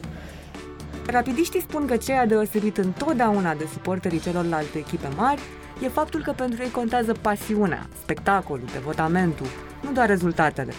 Rapidiștii 1.06 1.60
spun 1.60 1.86
că 1.86 1.96
ceea 1.96 2.26
deosebit 2.26 2.76
întotdeauna 2.78 3.54
de 3.54 3.68
suporterii 3.72 4.20
celorlalte 4.20 4.78
echipe 4.78 5.08
mari 5.16 5.40
e 5.82 5.88
faptul 5.88 6.22
că 6.22 6.32
pentru 6.36 6.62
ei 6.62 6.70
contează 6.70 7.12
pasiunea, 7.20 7.88
spectacolul, 8.02 8.64
devotamentul, 8.72 9.46
nu 9.82 9.92
doar 9.92 10.06
rezultatele. 10.06 10.72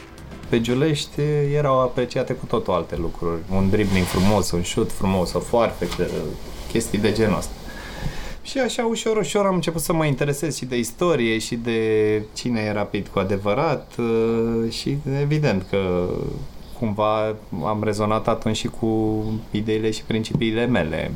Pe 0.50 0.62
Giulești 0.62 1.22
erau 1.53 1.81
apreciate 1.81 2.34
cu 2.34 2.46
totul 2.46 2.74
alte 2.74 2.96
lucruri. 2.96 3.41
Un 3.55 3.70
dribbling 3.70 4.05
frumos, 4.05 4.51
un 4.51 4.63
shoot 4.63 4.91
frumos, 4.91 5.34
o 5.34 5.39
foarfe, 5.39 5.88
chestii 6.72 7.00
de 7.00 7.12
genul 7.12 7.38
ăsta. 7.38 7.51
Și 8.43 8.60
așa 8.60 8.86
ușor, 8.86 9.17
ușor 9.17 9.45
am 9.45 9.53
început 9.53 9.81
să 9.81 9.93
mă 9.93 10.05
interesez 10.05 10.57
și 10.57 10.65
de 10.65 10.77
istorie 10.77 11.38
și 11.38 11.55
de 11.55 12.21
cine 12.33 12.62
e 12.62 12.71
rapid 12.71 13.07
cu 13.07 13.19
adevărat 13.19 13.91
uh, 13.98 14.71
și 14.71 14.98
evident 15.21 15.65
că 15.69 16.10
cumva 16.79 17.36
am 17.63 17.83
rezonat 17.83 18.27
atunci 18.27 18.57
și 18.57 18.67
cu 18.67 19.24
ideile 19.51 19.91
și 19.91 20.03
principiile 20.03 20.65
mele 20.65 21.12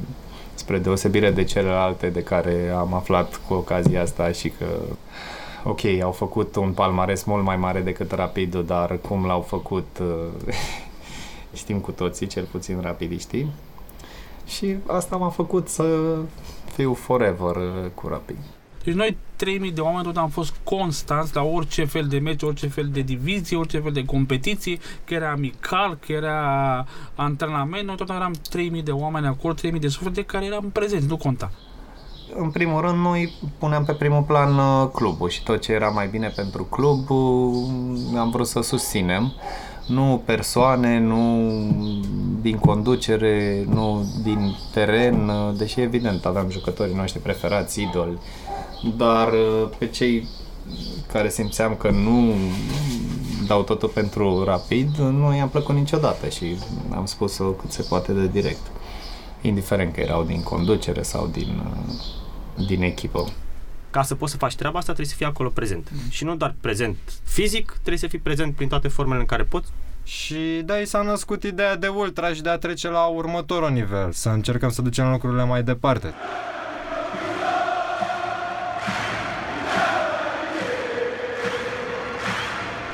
spre 0.53 0.77
deosebire 0.77 1.31
de 1.31 1.43
celelalte 1.43 2.07
de 2.07 2.23
care 2.23 2.73
am 2.77 2.93
aflat 2.93 3.41
cu 3.47 3.53
ocazia 3.53 4.01
asta 4.01 4.31
și 4.31 4.49
că 4.49 4.65
ok, 5.63 5.79
au 6.01 6.11
făcut 6.11 6.55
un 6.55 6.71
palmares 6.71 7.23
mult 7.23 7.43
mai 7.43 7.57
mare 7.57 7.79
decât 7.79 8.11
Rapidul, 8.11 8.65
dar 8.65 8.99
cum 9.07 9.25
l-au 9.25 9.41
făcut 9.41 9.87
uh, 10.01 10.53
știm 11.59 11.79
cu 11.79 11.91
toții, 11.91 12.27
cel 12.27 12.43
puțin 12.51 12.79
rapidiștii. 12.81 13.47
Și 14.45 14.75
asta 14.87 15.15
m-a 15.15 15.29
făcut 15.29 15.67
să 15.67 16.17
fiu 16.73 16.93
forever 16.93 17.55
uh, 17.55 17.89
cu 17.93 18.07
Rapid. 18.07 18.37
Deci 18.83 18.93
noi 18.93 19.17
3000 19.35 19.71
de 19.71 19.81
oameni 19.81 20.03
tot 20.03 20.17
am 20.17 20.29
fost 20.29 20.53
constanți 20.63 21.35
la 21.35 21.43
orice 21.43 21.85
fel 21.85 22.07
de 22.07 22.19
meci, 22.19 22.41
orice 22.41 22.67
fel 22.67 22.89
de 22.91 23.01
divizie, 23.01 23.57
orice 23.57 23.79
fel 23.79 23.91
de 23.91 24.05
competiții, 24.05 24.79
că 25.03 25.13
era 25.13 25.31
amical, 25.31 25.97
că 26.05 26.11
era 26.11 26.85
antrenament, 27.15 27.85
noi 27.85 27.95
tot 27.95 28.09
eram 28.09 28.33
3000 28.49 28.81
de 28.81 28.91
oameni 28.91 29.27
acolo, 29.27 29.53
3000 29.53 29.81
de 29.81 29.87
suflete 29.87 30.23
care 30.23 30.45
eram 30.45 30.69
prezenți, 30.69 31.07
nu 31.07 31.17
conta. 31.17 31.51
În 32.37 32.49
primul 32.49 32.81
rând, 32.81 32.97
noi 32.97 33.33
punem 33.57 33.83
pe 33.83 33.93
primul 33.93 34.21
plan 34.21 34.57
uh, 34.57 34.89
clubul 34.93 35.29
și 35.29 35.43
tot 35.43 35.61
ce 35.61 35.71
era 35.71 35.89
mai 35.89 36.07
bine 36.07 36.27
pentru 36.35 36.63
club 36.63 37.09
uh, 37.09 38.17
am 38.17 38.29
vrut 38.31 38.47
să 38.47 38.61
susținem. 38.61 39.33
Nu 39.87 40.21
persoane, 40.25 40.99
nu 40.99 41.51
din 42.41 42.57
conducere, 42.57 43.65
nu 43.69 44.05
din 44.23 44.55
teren, 44.73 45.29
uh, 45.29 45.57
deși 45.57 45.81
evident 45.81 46.25
aveam 46.25 46.49
jucătorii 46.49 46.95
noștri 46.95 47.21
preferați, 47.21 47.81
idoli, 47.81 48.17
dar 48.97 49.29
pe 49.77 49.87
cei 49.87 50.27
care 51.11 51.29
simțeam 51.29 51.75
că 51.75 51.89
nu 51.89 52.33
dau 53.47 53.63
totul 53.63 53.89
pentru 53.89 54.43
rapid, 54.43 54.97
nu 54.97 55.35
i-am 55.35 55.49
plăcut 55.49 55.75
niciodată 55.75 56.29
și 56.29 56.57
am 56.95 57.05
spus-o 57.05 57.43
cât 57.43 57.71
se 57.71 57.85
poate 57.89 58.11
de 58.11 58.27
direct. 58.27 58.61
Indiferent 59.41 59.93
că 59.93 59.99
erau 59.99 60.23
din 60.23 60.43
conducere 60.43 61.01
sau 61.01 61.27
din, 61.27 61.61
din 62.67 62.81
echipă. 62.81 63.25
Ca 63.95 64.03
să 64.03 64.15
poți 64.15 64.31
să 64.31 64.37
faci 64.37 64.55
treaba 64.55 64.77
asta, 64.77 64.93
trebuie 64.93 65.13
să 65.13 65.17
fii 65.17 65.25
acolo 65.25 65.49
prezent. 65.49 65.89
Mm. 65.91 66.09
Și 66.09 66.23
nu 66.23 66.35
doar 66.35 66.55
prezent 66.61 66.97
fizic, 67.23 67.71
trebuie 67.71 67.97
să 67.97 68.07
fii 68.07 68.19
prezent 68.19 68.55
prin 68.55 68.67
toate 68.67 68.87
formele 68.87 69.19
în 69.19 69.25
care 69.25 69.43
poți. 69.43 69.71
Și 70.03 70.61
de 70.65 70.73
aici 70.73 70.87
s-a 70.87 71.01
născut 71.01 71.43
ideea 71.43 71.75
de 71.75 71.87
ultra 71.87 72.33
și 72.33 72.41
de 72.41 72.49
a 72.49 72.57
trece 72.57 72.89
la 72.89 73.05
următorul 73.05 73.71
nivel, 73.71 74.11
să 74.11 74.29
încercăm 74.29 74.69
să 74.69 74.81
ducem 74.81 75.09
lucrurile 75.09 75.43
mai 75.43 75.63
departe. 75.63 76.13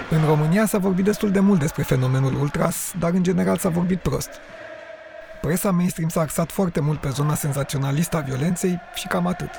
În 0.09 0.25
România 0.25 0.65
s-a 0.65 0.77
vorbit 0.77 1.05
destul 1.05 1.31
de 1.31 1.39
mult 1.39 1.59
despre 1.59 1.83
fenomenul 1.83 2.39
ultras, 2.39 2.93
dar 2.99 3.11
în 3.13 3.23
general 3.23 3.57
s-a 3.57 3.69
vorbit 3.69 3.99
prost. 3.99 4.29
Presa 5.41 5.71
mainstream 5.71 6.09
s-a 6.09 6.21
axat 6.21 6.51
foarte 6.51 6.79
mult 6.79 6.99
pe 6.99 7.09
zona 7.09 7.35
senzaționalistă 7.35 8.17
a 8.17 8.19
violenței 8.19 8.79
și 8.95 9.07
cam 9.07 9.27
atât. 9.27 9.49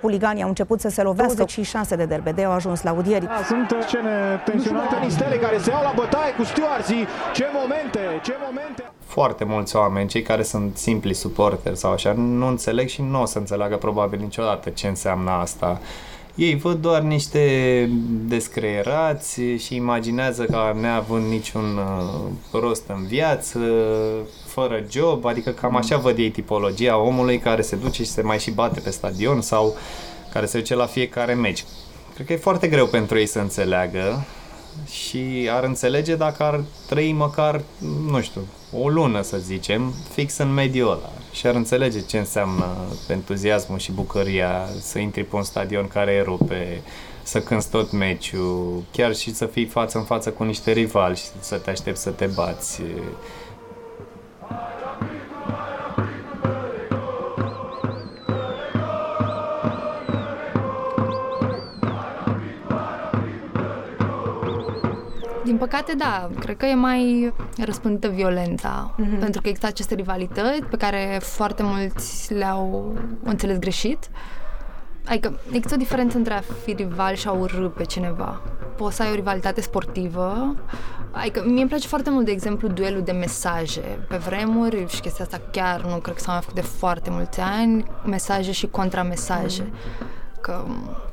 Puliganii 0.00 0.42
au 0.42 0.48
început 0.48 0.80
să 0.80 0.88
se 0.88 1.02
lovească 1.02 1.34
26 1.34 1.96
de 1.96 2.04
derbede 2.04 2.44
au 2.44 2.52
ajuns 2.52 2.82
la 2.82 2.90
audieri. 2.90 3.24
Da, 3.24 3.40
sunt 3.46 3.84
scene 3.86 4.42
tensionate 4.44 4.96
nistele 5.04 5.36
care 5.36 5.58
se 5.58 5.70
iau 5.70 5.82
la 5.82 5.92
bătaie 5.96 6.32
cu 6.32 6.44
stewardii. 6.44 7.06
Ce 7.34 7.46
momente, 7.52 7.98
ce 8.22 8.34
momente! 8.44 8.90
Foarte 9.04 9.44
mulți 9.44 9.76
oameni, 9.76 10.08
cei 10.08 10.22
care 10.22 10.42
sunt 10.42 10.76
simpli 10.76 11.14
suporteri 11.14 11.76
sau 11.76 11.92
așa, 11.92 12.12
nu 12.12 12.46
înțeleg 12.46 12.88
și 12.88 13.02
nu 13.02 13.20
o 13.22 13.24
să 13.24 13.38
înțeleagă 13.38 13.76
probabil 13.76 14.20
niciodată 14.20 14.70
ce 14.70 14.86
înseamnă 14.86 15.30
asta 15.30 15.80
ei 16.38 16.56
văd 16.56 16.80
doar 16.80 17.00
niște 17.00 17.90
descreierați 18.26 19.40
și 19.40 19.74
imaginează 19.74 20.44
că 20.44 20.74
neavând 20.80 21.28
niciun 21.30 21.76
uh, 21.76 22.60
rost 22.60 22.82
în 22.88 23.06
viață, 23.06 23.58
fără 24.46 24.84
job, 24.90 25.24
adică 25.24 25.50
cam 25.50 25.76
așa 25.76 25.96
văd 25.96 26.18
ei 26.18 26.30
tipologia 26.30 26.98
omului 26.98 27.38
care 27.38 27.62
se 27.62 27.76
duce 27.76 28.02
și 28.02 28.10
se 28.10 28.22
mai 28.22 28.38
și 28.38 28.50
bate 28.50 28.80
pe 28.80 28.90
stadion 28.90 29.40
sau 29.40 29.76
care 30.32 30.46
se 30.46 30.58
duce 30.58 30.74
la 30.74 30.86
fiecare 30.86 31.34
meci. 31.34 31.64
Cred 32.14 32.26
că 32.26 32.32
e 32.32 32.36
foarte 32.36 32.68
greu 32.68 32.86
pentru 32.86 33.18
ei 33.18 33.26
să 33.26 33.38
înțeleagă 33.38 34.26
și 34.90 35.48
ar 35.50 35.64
înțelege 35.64 36.14
dacă 36.14 36.42
ar 36.42 36.60
trăi 36.88 37.12
măcar, 37.12 37.60
nu 38.10 38.20
știu, 38.20 38.40
o 38.72 38.88
lună 38.88 39.22
să 39.22 39.36
zicem, 39.38 39.94
fix 40.12 40.36
în 40.36 40.52
mediul 40.52 40.90
ăla 40.90 41.17
și 41.32 41.46
ar 41.46 41.54
înțelege 41.54 42.00
ce 42.00 42.18
înseamnă 42.18 42.76
entuziasmul 43.08 43.78
și 43.78 43.92
bucuria 43.92 44.68
să 44.80 44.98
intri 44.98 45.24
pe 45.24 45.36
un 45.36 45.42
stadion 45.42 45.88
care 45.88 46.22
rupe, 46.22 46.80
să 47.22 47.40
cânți 47.40 47.70
tot 47.70 47.92
meciul, 47.92 48.82
chiar 48.92 49.14
și 49.14 49.34
să 49.34 49.46
fii 49.46 49.66
față 49.66 49.98
în 49.98 50.04
față 50.04 50.30
cu 50.30 50.44
niște 50.44 50.72
rivali 50.72 51.16
și 51.16 51.24
să 51.40 51.56
te 51.56 51.70
aștepți 51.70 52.02
să 52.02 52.10
te 52.10 52.26
bați. 52.26 52.82
Păcate, 65.58 65.92
da, 65.92 66.30
cred 66.40 66.56
că 66.56 66.66
e 66.66 66.74
mai 66.74 67.32
răspândită 67.64 68.08
violența, 68.08 68.94
mm-hmm. 68.94 69.18
pentru 69.18 69.40
că 69.40 69.48
există 69.48 69.66
aceste 69.66 69.94
rivalități 69.94 70.62
pe 70.62 70.76
care 70.76 71.18
foarte 71.22 71.62
mulți 71.62 72.34
le-au 72.34 72.94
înțeles 73.22 73.58
greșit. 73.58 74.08
Adică 75.06 75.40
există 75.50 75.74
o 75.74 75.78
diferență 75.78 76.16
între 76.16 76.34
a 76.34 76.40
fi 76.64 76.72
rival 76.72 77.14
și 77.14 77.28
a 77.28 77.32
urâ 77.32 77.68
pe 77.68 77.84
cineva. 77.84 78.42
Poți 78.76 78.96
să 78.96 79.02
ai 79.02 79.10
o 79.10 79.14
rivalitate 79.14 79.60
sportivă, 79.60 80.56
adică 81.10 81.42
mie 81.46 81.60
îmi 81.60 81.68
place 81.68 81.86
foarte 81.86 82.10
mult, 82.10 82.24
de 82.24 82.30
exemplu, 82.30 82.68
duelul 82.68 83.02
de 83.02 83.12
mesaje. 83.12 84.06
Pe 84.08 84.16
vremuri, 84.16 84.86
și 84.88 85.00
chestia 85.00 85.24
asta 85.24 85.40
chiar 85.50 85.84
nu 85.84 85.96
cred 85.96 86.14
că 86.14 86.20
s-a 86.20 86.32
mai 86.32 86.40
făcut 86.40 86.54
de 86.54 86.66
foarte 86.66 87.10
mulți 87.10 87.40
ani, 87.40 87.84
mesaje 88.04 88.52
și 88.52 88.66
contramesaje. 88.66 89.62
Mm-hmm 89.62 90.18
că 90.40 90.64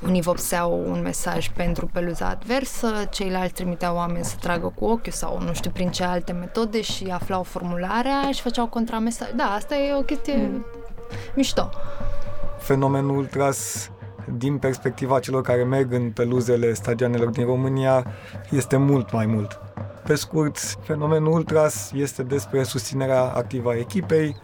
unii 0.06 0.22
vopseau 0.22 0.84
un 0.90 1.02
mesaj 1.02 1.50
pentru 1.50 1.90
peluza 1.94 2.28
adversă, 2.28 2.88
ceilalți 3.10 3.54
trimiteau 3.54 3.96
oameni 3.96 4.26
să 4.26 4.36
tragă 4.40 4.72
cu 4.76 4.86
ochiul 4.86 5.12
sau 5.12 5.42
nu 5.42 5.54
știu 5.54 5.72
prin 5.72 5.90
ce 5.90 6.04
alte 6.04 6.32
metode 6.32 6.82
și 6.82 7.06
aflau 7.12 7.44
formularea 7.44 8.32
și 8.32 8.42
făceau 8.42 8.68
contramesaj. 8.68 9.30
Da, 9.36 9.44
asta 9.44 9.76
e 9.76 9.94
o 9.94 10.02
chestie 10.02 10.36
mm. 10.36 10.66
mișto. 11.36 11.70
Fenomenul 12.60 13.18
ultras 13.18 13.90
din 14.38 14.58
perspectiva 14.58 15.20
celor 15.20 15.42
care 15.42 15.64
merg 15.64 15.94
în 15.94 16.12
peluzele 16.12 16.74
stadionelor 16.74 17.30
din 17.30 17.46
România 17.46 18.06
este 18.50 18.78
mult 18.78 19.12
mai 19.12 19.26
mult. 19.26 19.60
Pe 20.04 20.16
scurt, 20.16 20.58
fenomenul 20.58 21.32
ultras 21.32 21.92
este 21.94 22.24
despre 22.24 22.64
susținerea 22.64 23.22
activă 23.22 23.70
a 23.70 23.78
echipei, 23.78 24.36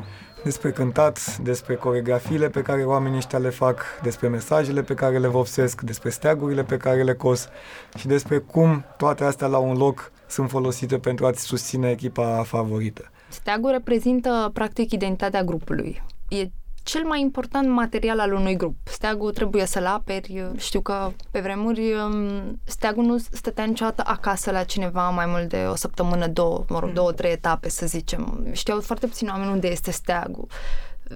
despre 0.44 0.72
cântat, 0.72 1.38
despre 1.38 1.76
coregrafiile 1.76 2.50
pe 2.50 2.62
care 2.62 2.84
oamenii 2.84 3.18
ăștia 3.18 3.40
le 3.40 3.50
fac, 3.50 3.84
despre 4.02 4.28
mesajele 4.28 4.82
pe 4.82 4.94
care 4.94 5.18
le 5.18 5.28
vopsesc, 5.28 5.82
despre 5.82 6.10
steagurile 6.10 6.64
pe 6.64 6.78
care 6.78 7.04
le 7.04 7.14
cos 7.14 7.50
și 7.96 8.08
despre 8.08 8.38
cum 8.38 8.86
toate 8.98 9.24
astea 9.24 9.48
la 9.48 9.58
un 9.58 9.78
loc 9.78 10.12
sunt 10.28 10.50
folosite 10.50 10.98
pentru 10.98 11.26
a-ți 11.26 11.44
susține 11.44 11.90
echipa 11.90 12.44
favorită. 12.44 13.12
Steagul 13.28 13.72
reprezintă 13.72 14.50
practic 14.54 14.92
identitatea 14.92 15.44
grupului. 15.44 16.04
E 16.30 16.48
cel 16.84 17.04
mai 17.04 17.22
important 17.22 17.70
material 17.70 18.20
al 18.20 18.34
unui 18.34 18.56
grup. 18.56 18.76
Steagul 18.84 19.32
trebuie 19.32 19.66
să-l 19.66 19.86
aperi. 19.86 20.52
Știu 20.58 20.82
că 20.82 21.12
pe 21.32 21.40
vremuri 21.40 21.94
um, 21.94 22.60
steagul 22.64 23.04
nu 23.04 23.18
stătea 23.18 23.64
niciodată 23.64 24.04
acasă 24.06 24.52
la 24.52 24.64
cineva 24.64 25.10
mai 25.10 25.26
mult 25.26 25.50
de 25.50 25.66
o 25.70 25.76
săptămână, 25.76 26.28
două, 26.28 26.66
mă 26.68 26.80
rog, 26.80 26.88
mm. 26.90 26.96
două, 26.96 27.12
trei 27.12 27.32
etape, 27.32 27.70
să 27.70 27.86
zicem. 27.86 28.48
Știau 28.52 28.82
foarte 28.82 29.08
puțin 29.08 29.28
oameni 29.28 29.52
unde 29.52 29.68
este 29.68 29.92
steagul 29.92 30.48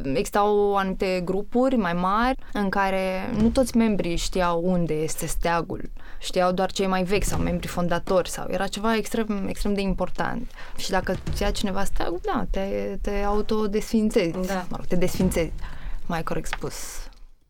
existau 0.03 0.75
anumite 0.75 1.21
grupuri 1.25 1.75
mai 1.75 1.93
mari 1.93 2.37
în 2.53 2.69
care 2.69 3.29
nu 3.37 3.49
toți 3.49 3.77
membrii 3.77 4.15
știau 4.15 4.61
unde 4.63 4.93
este 4.93 5.25
steagul. 5.25 5.89
Știau 6.19 6.51
doar 6.51 6.71
cei 6.71 6.87
mai 6.87 7.03
vechi 7.03 7.23
sau 7.23 7.39
membrii 7.39 7.69
fondatori 7.69 8.29
sau 8.29 8.45
era 8.49 8.67
ceva 8.67 8.95
extrem, 8.95 9.45
extrem 9.47 9.73
de 9.73 9.81
important. 9.81 10.51
Și 10.77 10.89
dacă 10.89 11.15
ți 11.33 11.41
ia 11.41 11.51
cineva 11.51 11.83
steagul, 11.83 12.19
da, 12.23 12.45
te, 12.49 12.97
te 13.01 13.23
autodesfințezi. 13.25 14.47
Da. 14.47 14.65
Mă 14.69 14.75
rog, 14.75 14.85
te 14.85 14.95
desfințezi, 14.95 15.51
mai 16.05 16.23
corect 16.23 16.47
spus 16.47 17.04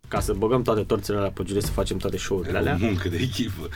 ca 0.07 0.19
să 0.19 0.33
băgăm 0.33 0.61
toate 0.61 0.81
torțele 0.81 1.17
la 1.17 1.27
pe 1.27 1.59
să 1.59 1.71
facem 1.71 1.97
toate 1.97 2.17
show-urile 2.17 2.57
alea. 2.57 2.77
O 2.81 2.85
muncă 2.85 3.09
de 3.09 3.17
echipă. 3.17 3.69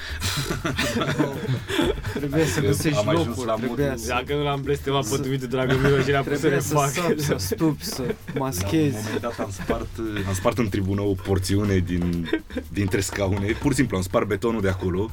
trebuie 2.13 2.45
să 2.45 2.61
găsești 2.61 3.05
locuri. 3.05 3.53
Trebuie 3.61 3.93
să... 3.97 4.07
Dacă 4.07 4.33
nu 4.33 4.43
l-am 4.43 4.61
blestemat 4.61 5.07
pe 5.07 5.17
Dumitru 5.17 5.47
Dragomir 5.47 6.03
și 6.03 6.11
l-am 6.11 6.23
pus 6.23 6.39
să 6.39 6.47
ne 6.47 6.59
fac. 6.59 6.91
Să 7.17 7.35
stupi, 7.37 7.83
să 7.83 8.15
maschezi. 8.37 8.93
La 8.93 8.99
un 8.99 9.03
moment 9.03 9.21
dat 9.21 9.39
am 9.39 9.51
spart, 9.51 9.87
am 10.27 10.33
spart 10.33 10.57
în 10.57 10.69
tribună 10.69 11.01
o 11.01 11.13
porțiune 11.13 11.77
din, 11.77 12.29
dintre 12.69 12.99
scaune. 12.99 13.51
Pur 13.59 13.71
și 13.71 13.77
simplu 13.77 13.97
am 13.97 14.03
spart 14.03 14.27
betonul 14.27 14.61
de 14.61 14.69
acolo 14.69 15.09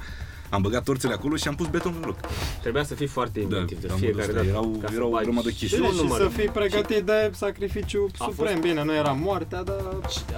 am 0.50 0.62
băgat 0.62 0.84
torțele 0.84 1.12
acolo 1.12 1.36
și 1.36 1.48
am 1.48 1.54
pus 1.54 1.66
beton 1.66 1.94
în 2.00 2.06
loc. 2.06 2.16
Trebuia 2.60 2.84
să 2.84 2.94
fii 2.94 3.06
foarte 3.06 3.40
da, 3.40 3.44
inventiv 3.44 3.80
da, 3.80 3.86
de 3.86 3.94
fiecare 3.98 4.32
dată. 4.32 4.46
Erau, 4.46 4.80
erau 4.94 5.12
o 5.12 5.18
grămadă 5.22 5.48
chestii. 5.48 5.68
Și, 5.68 5.76
și 5.76 6.08
să 6.08 6.28
fii 6.36 6.48
pregătit 6.48 6.96
și... 6.96 7.02
de 7.02 7.30
sacrificiu 7.34 8.06
suprem. 8.14 8.60
Bine, 8.60 8.84
nu 8.84 8.94
era 8.94 9.12
moartea, 9.12 9.62
dar 9.62 9.76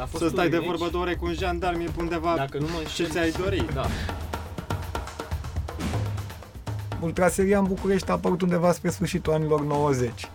a 0.00 0.04
fost 0.04 0.22
să 0.22 0.28
stai 0.28 0.48
de 0.48 0.58
vorbă 0.58 0.88
două 0.90 1.04
ore 1.04 1.14
cu 1.14 1.26
un 1.26 1.34
jandarm 1.34 1.80
e 1.80 1.86
undeva 1.98 2.34
Dacă 2.36 2.58
nu 2.58 2.66
mă 2.66 2.82
ce 2.94 3.04
ți-ai 3.04 3.30
dori. 3.30 3.64
Da. 3.74 3.86
Ultraseria 7.00 7.58
în 7.58 7.64
București 7.64 8.10
a 8.10 8.12
apărut 8.12 8.40
undeva 8.40 8.72
spre 8.72 8.90
sfârșitul 8.90 9.32
anilor 9.32 9.62
90. 9.62 10.30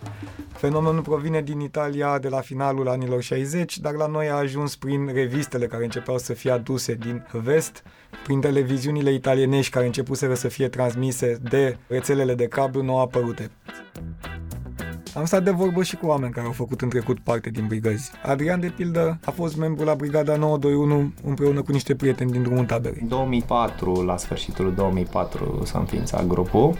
Fenomenul 0.52 1.02
provine 1.02 1.42
din 1.42 1.60
Italia 1.60 2.18
de 2.18 2.28
la 2.28 2.40
finalul 2.40 2.88
anilor 2.88 3.22
60, 3.22 3.78
dar 3.78 3.92
la 3.92 4.06
noi 4.06 4.28
a 4.28 4.34
ajuns 4.34 4.76
prin 4.76 5.10
revistele 5.12 5.66
care 5.66 5.84
începeau 5.84 6.18
să 6.18 6.32
fie 6.32 6.50
aduse 6.50 6.94
din 6.94 7.26
vest, 7.32 7.82
prin 8.24 8.40
televiziunile 8.40 9.12
italienești 9.12 9.72
care 9.72 9.86
începuseră 9.86 10.34
să 10.34 10.48
fie 10.48 10.68
transmise 10.68 11.38
de 11.50 11.76
rețelele 11.86 12.34
de 12.34 12.46
cablu 12.46 12.82
nou 12.82 13.00
apărute. 13.00 13.50
Am 15.14 15.24
stat 15.24 15.42
de 15.44 15.50
vorbă 15.50 15.82
și 15.82 15.96
cu 15.96 16.06
oameni 16.06 16.32
care 16.32 16.46
au 16.46 16.52
făcut 16.52 16.80
în 16.80 16.88
trecut 16.88 17.18
parte 17.18 17.50
din 17.50 17.66
brigăzi. 17.66 18.10
Adrian, 18.22 18.60
de 18.60 18.72
pildă, 18.76 19.18
a 19.24 19.30
fost 19.30 19.56
membru 19.56 19.84
la 19.84 19.94
Brigada 19.94 20.36
921 20.36 21.12
împreună 21.24 21.62
cu 21.62 21.72
niște 21.72 21.94
prieteni 21.94 22.30
din 22.30 22.42
drumul 22.42 22.64
taberei. 22.64 22.98
În 23.02 23.08
2004, 23.08 24.02
la 24.02 24.16
sfârșitul 24.16 24.74
2004, 24.74 25.62
s-a 25.64 25.78
înființat 25.78 26.26
grupul 26.26 26.76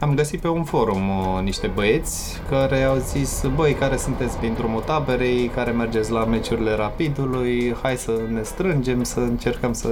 Am 0.00 0.14
găsit 0.14 0.40
pe 0.40 0.48
un 0.48 0.64
forum 0.64 1.08
uh, 1.08 1.42
niște 1.42 1.66
băieți 1.66 2.40
care 2.50 2.82
au 2.82 2.96
zis, 2.96 3.44
băi, 3.54 3.74
care 3.74 3.96
sunteți 3.96 4.38
din 4.38 4.54
drumul 4.54 4.80
taberei, 4.80 5.48
care 5.48 5.70
mergeți 5.70 6.10
la 6.10 6.24
meciurile 6.24 6.74
Rapidului, 6.74 7.76
hai 7.82 7.96
să 7.96 8.20
ne 8.32 8.42
strângem, 8.42 9.02
să 9.02 9.20
încercăm 9.20 9.72
să 9.72 9.88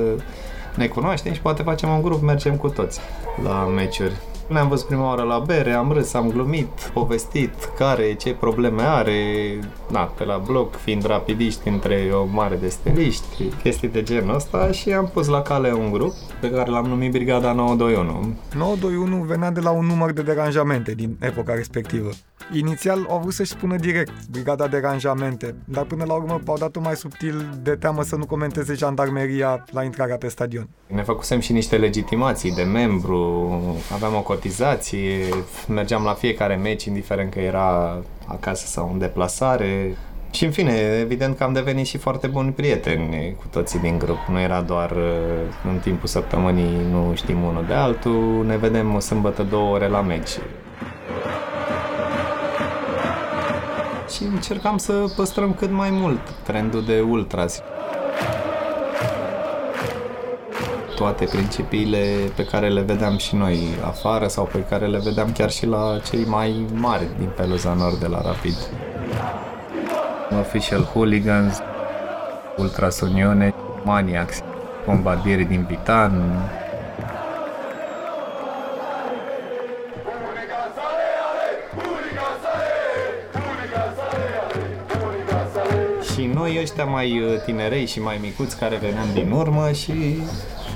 ne 0.77 0.87
cunoaștem 0.87 1.33
și 1.33 1.41
poate 1.41 1.63
facem 1.63 1.89
un 1.89 2.03
grup, 2.03 2.23
mergem 2.23 2.57
cu 2.57 2.69
toți 2.69 3.01
la 3.43 3.67
meciuri. 3.67 4.17
Ne-am 4.49 4.69
văzut 4.69 4.87
prima 4.87 5.07
oară 5.07 5.23
la 5.23 5.39
bere, 5.39 5.73
am 5.73 5.93
râs, 5.93 6.15
am 6.15 6.31
glumit, 6.31 6.91
povestit 6.93 7.55
care, 7.79 8.15
ce 8.15 8.35
probleme 8.35 8.83
are, 8.83 9.59
na, 9.91 10.01
pe 10.01 10.25
la 10.25 10.37
bloc, 10.47 10.75
fiind 10.75 11.07
rapidiști 11.07 11.69
între 11.69 12.11
o 12.13 12.25
mare 12.25 12.57
de 12.57 12.69
steliști, 12.69 13.45
chestii 13.63 13.89
de 13.89 14.03
genul 14.03 14.35
ăsta 14.35 14.71
și 14.71 14.93
am 14.93 15.11
pus 15.13 15.27
la 15.27 15.43
cale 15.43 15.73
un 15.73 15.91
grup 15.91 16.13
pe 16.41 16.51
care 16.51 16.71
l-am 16.71 16.87
numit 16.87 17.11
Brigada 17.11 17.53
921. 17.53 18.35
921 18.55 19.23
venea 19.23 19.51
de 19.51 19.61
la 19.61 19.71
un 19.71 19.87
număr 19.87 20.13
de 20.13 20.23
deranjamente 20.23 20.95
din 20.95 21.17
epoca 21.21 21.55
respectivă. 21.55 22.11
Inițial 22.53 23.07
au 23.09 23.19
vrut 23.19 23.33
să-și 23.33 23.51
spună 23.51 23.77
direct 23.77 24.13
Brigada 24.31 24.67
Deranjamente, 24.67 25.55
dar 25.65 25.85
până 25.85 26.05
la 26.05 26.15
urmă 26.15 26.41
au 26.47 26.57
dat-o 26.59 26.81
mai 26.81 26.97
subtil 26.97 27.59
de 27.63 27.77
teamă 27.77 28.03
să 28.03 28.17
nu 28.17 28.27
comenteze 28.27 28.75
jandarmeria 28.75 29.65
la 29.71 29.83
intrarea 29.83 30.17
pe 30.17 30.29
stadion. 30.29 30.69
Ne 30.87 31.03
făcusem 31.03 31.41
și 31.41 31.53
niște 31.53 31.77
legitimații 31.77 32.55
de 32.55 32.63
membru, 32.63 33.51
aveam 33.93 34.15
o 34.15 34.23
cotizație, 34.23 35.29
mergeam 35.69 36.05
la 36.05 36.13
fiecare 36.13 36.57
meci, 36.57 36.85
indiferent 36.85 37.33
că 37.33 37.39
era 37.39 38.03
acasă 38.27 38.67
sau 38.67 38.91
în 38.93 38.99
deplasare. 38.99 39.97
Și 40.31 40.45
în 40.45 40.51
fine, 40.51 40.73
evident 41.01 41.37
că 41.37 41.45
am 41.45 41.53
devenit 41.53 41.87
și 41.87 41.99
foarte 41.99 42.27
buni 42.27 42.53
prieteni 42.53 43.35
cu 43.39 43.45
toții 43.51 43.79
din 43.79 43.99
grup. 43.99 44.19
Nu 44.31 44.41
era 44.41 44.61
doar 44.61 44.91
uh, 44.91 45.71
în 45.73 45.79
timpul 45.79 46.09
săptămânii 46.09 46.87
nu 46.91 47.13
știm 47.15 47.43
unul 47.43 47.65
de 47.67 47.73
altul, 47.73 48.45
ne 48.47 48.57
vedem 48.57 48.95
o 48.95 48.99
sâmbătă 48.99 49.43
două 49.43 49.75
ore 49.75 49.89
la 49.89 50.01
meci. 50.01 50.31
Și 54.15 54.23
încercam 54.23 54.79
să 54.79 55.05
păstrăm 55.17 55.53
cât 55.55 55.71
mai 55.71 55.91
mult 55.91 56.21
trendul 56.45 56.85
de 56.85 57.01
ultras. 57.01 57.63
toate 60.97 61.25
principiile 61.25 62.07
pe 62.37 62.45
care 62.45 62.69
le 62.69 62.81
vedeam 62.81 63.17
și 63.17 63.35
noi 63.35 63.59
afară 63.85 64.27
sau 64.27 64.45
pe 64.45 64.65
care 64.69 64.87
le 64.87 64.99
vedeam 64.99 65.33
chiar 65.33 65.51
și 65.51 65.67
la 65.67 65.99
cei 66.11 66.25
mai 66.25 66.67
mari 66.75 67.09
din 67.19 67.29
peluza 67.37 67.73
nord 67.73 67.97
de 67.97 68.07
la 68.07 68.21
Rapid. 68.23 68.55
Official 70.41 70.83
Hooligans, 70.83 71.61
Ultras 72.57 73.01
Unione, 73.01 73.55
Maniacs, 73.85 74.43
Bombardieri 74.87 75.45
din 75.45 75.67
Vitan, 75.69 76.13
noi 86.57 86.65
ăștia 86.65 86.85
mai 86.85 87.21
uh, 87.21 87.43
tinerei 87.45 87.87
și 87.87 88.01
mai 88.01 88.19
micuți 88.21 88.59
care 88.59 88.77
veneam 88.77 89.07
din 89.15 89.31
urmă 89.31 89.73
și 89.73 89.93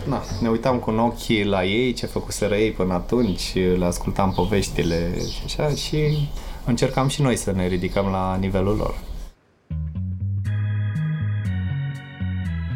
na, 0.07 0.23
ne 0.41 0.49
uitam 0.49 0.79
cu 0.79 0.91
ochii 0.91 1.45
la 1.45 1.65
ei, 1.65 1.93
ce 1.93 2.07
făcuseră 2.07 2.55
ei 2.55 2.71
până 2.71 2.95
atunci, 2.95 3.55
le 3.55 3.85
ascultam 3.85 4.33
poveștile 4.33 5.19
și 5.19 5.43
așa 5.45 5.75
și 5.75 6.29
încercam 6.65 7.09
și 7.09 7.23
noi 7.23 7.37
să 7.37 7.53
ne 7.53 7.67
ridicăm 7.67 8.07
la 8.07 8.37
nivelul 8.37 8.77
lor. 8.77 8.95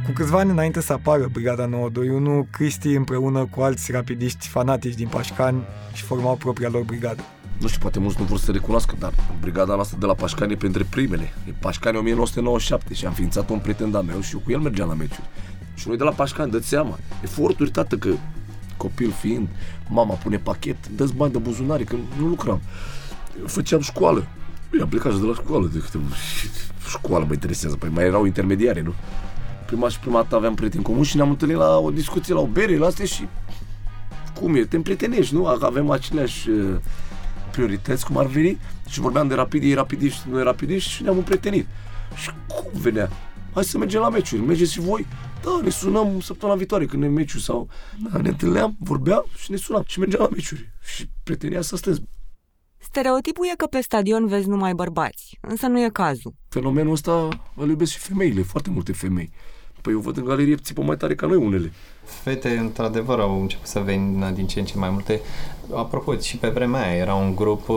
Cu 0.04 0.10
câțiva 0.14 0.38
ani 0.38 0.50
înainte 0.50 0.80
să 0.80 0.92
apară 0.92 1.28
Brigada 1.32 1.66
921, 1.66 2.46
Cristi 2.50 2.88
împreună 2.88 3.48
cu 3.50 3.60
alți 3.60 3.92
rapidiști 3.92 4.48
fanatici 4.48 4.94
din 4.94 5.08
Pașcani 5.08 5.62
și 5.92 6.02
formau 6.02 6.34
propria 6.34 6.68
lor 6.68 6.82
brigadă. 6.82 7.22
Nu 7.60 7.66
știu, 7.66 7.80
poate 7.80 7.98
mulți 7.98 8.16
nu 8.18 8.24
vor 8.24 8.38
să 8.38 8.52
recunoască, 8.52 8.94
dar 8.98 9.12
brigada 9.40 9.74
noastră 9.74 9.96
de 10.00 10.06
la 10.06 10.14
Pașcani 10.14 10.52
e 10.52 10.56
printre 10.56 10.86
primele. 10.90 11.32
E 11.48 11.54
Pașcani 11.60 11.96
1997 11.96 12.94
și 12.94 13.06
am 13.06 13.12
ființat 13.12 13.50
un 13.50 13.58
prieten 13.58 13.90
de 13.90 13.98
meu 13.98 14.20
și 14.20 14.34
eu 14.34 14.40
cu 14.44 14.50
el 14.50 14.58
mergeam 14.58 14.88
la 14.88 14.94
meciuri. 14.94 15.28
Și 15.74 15.88
noi 15.88 15.96
de 15.96 16.04
la 16.04 16.10
Pașcani, 16.10 16.50
dă 16.50 16.58
seama, 16.58 16.98
eforturi, 17.22 17.70
tată, 17.70 17.96
că 17.96 18.10
copil 18.76 19.10
fiind, 19.10 19.48
mama 19.88 20.14
pune 20.14 20.36
pachet, 20.36 20.88
dă 20.88 21.08
bani 21.16 21.32
de 21.32 21.38
buzunare, 21.38 21.84
că 21.84 21.96
nu 22.18 22.26
lucram. 22.26 22.60
Eu 23.40 23.46
făceam 23.46 23.80
școală. 23.80 24.26
Eu 24.72 24.82
am 24.82 24.88
plecat 24.88 25.14
de 25.14 25.26
la 25.26 25.34
școală, 25.34 25.70
de 25.72 25.78
câte 25.78 25.98
școală 26.96 27.24
mă 27.24 27.32
interesează, 27.32 27.76
păi 27.76 27.88
mai 27.92 28.04
erau 28.04 28.24
intermediare, 28.24 28.80
nu? 28.80 28.94
Prima 29.66 29.88
și 29.88 29.98
prima 29.98 30.20
dată 30.22 30.34
aveam 30.34 30.54
prieteni 30.54 30.82
comun 30.82 31.02
și 31.02 31.16
ne-am 31.16 31.30
întâlnit 31.30 31.56
la 31.56 31.78
o 31.78 31.90
discuție, 31.90 32.34
la 32.34 32.40
o 32.40 32.46
bere, 32.46 32.76
la 32.76 32.86
astea 32.86 33.04
și 33.04 33.28
cum 34.40 34.54
e, 34.54 34.64
te 34.64 34.76
împrietenești, 34.76 35.34
nu? 35.34 35.46
Avem 35.46 35.90
aceleași 35.90 36.48
uh, 36.50 36.76
priorități, 37.54 38.06
cum 38.06 38.16
ar 38.16 38.26
veni, 38.26 38.58
și 38.88 39.00
vorbeam 39.00 39.28
de 39.28 39.34
rapid, 39.34 39.62
ei 39.62 39.74
rapidiști, 39.74 40.28
noi 40.28 40.42
rapidiști 40.42 40.90
și 40.90 41.02
ne-am 41.02 41.16
împrietenit. 41.16 41.66
Și 42.14 42.30
cum 42.46 42.80
venea? 42.80 43.10
Hai 43.54 43.64
să 43.64 43.78
mergem 43.78 44.00
la 44.00 44.08
meciuri, 44.08 44.42
mergeți 44.42 44.72
și 44.72 44.80
voi? 44.80 45.06
Da, 45.42 45.60
ne 45.62 45.68
sunăm 45.68 46.20
săptămâna 46.20 46.58
viitoare 46.58 46.86
când 46.86 47.02
ne 47.02 47.08
meciuri 47.08 47.42
sau... 47.42 47.68
Da, 48.10 48.18
ne 48.20 48.28
întâlneam, 48.28 48.76
vorbeam 48.78 49.24
și 49.36 49.50
ne 49.50 49.56
sunam 49.56 49.84
și 49.86 49.98
mergeam 49.98 50.22
la 50.22 50.28
meciuri. 50.32 50.72
Și 50.94 51.08
prietenia 51.22 51.60
să 51.60 51.76
strâns. 51.76 52.00
Stereotipul 52.78 53.46
e 53.52 53.54
că 53.56 53.66
pe 53.66 53.80
stadion 53.80 54.26
vezi 54.26 54.48
numai 54.48 54.72
bărbați, 54.72 55.38
însă 55.40 55.66
nu 55.66 55.80
e 55.80 55.88
cazul. 55.88 56.34
Fenomenul 56.48 56.92
ăsta 56.92 57.28
îl 57.56 57.68
iubesc 57.68 57.92
și 57.92 57.98
femeile, 57.98 58.42
foarte 58.42 58.70
multe 58.70 58.92
femei. 58.92 59.30
Păi 59.80 59.92
eu 59.92 59.98
văd 59.98 60.16
în 60.16 60.24
galerie 60.24 60.56
țipă 60.56 60.82
mai 60.82 60.96
tare 60.96 61.14
ca 61.14 61.26
noi 61.26 61.36
unele. 61.36 61.72
Fete, 62.04 62.56
într-adevăr, 62.56 63.20
au 63.20 63.40
început 63.40 63.66
să 63.66 63.80
vină 63.80 64.30
din 64.30 64.46
ce 64.46 64.58
în 64.58 64.64
ce 64.64 64.78
mai 64.78 64.90
multe. 64.90 65.20
Apropo, 65.72 66.16
și 66.16 66.36
pe 66.36 66.48
vremea 66.48 66.82
aia 66.82 66.96
era 66.96 67.14
un 67.14 67.34
grup 67.34 67.68
uh, 67.68 67.76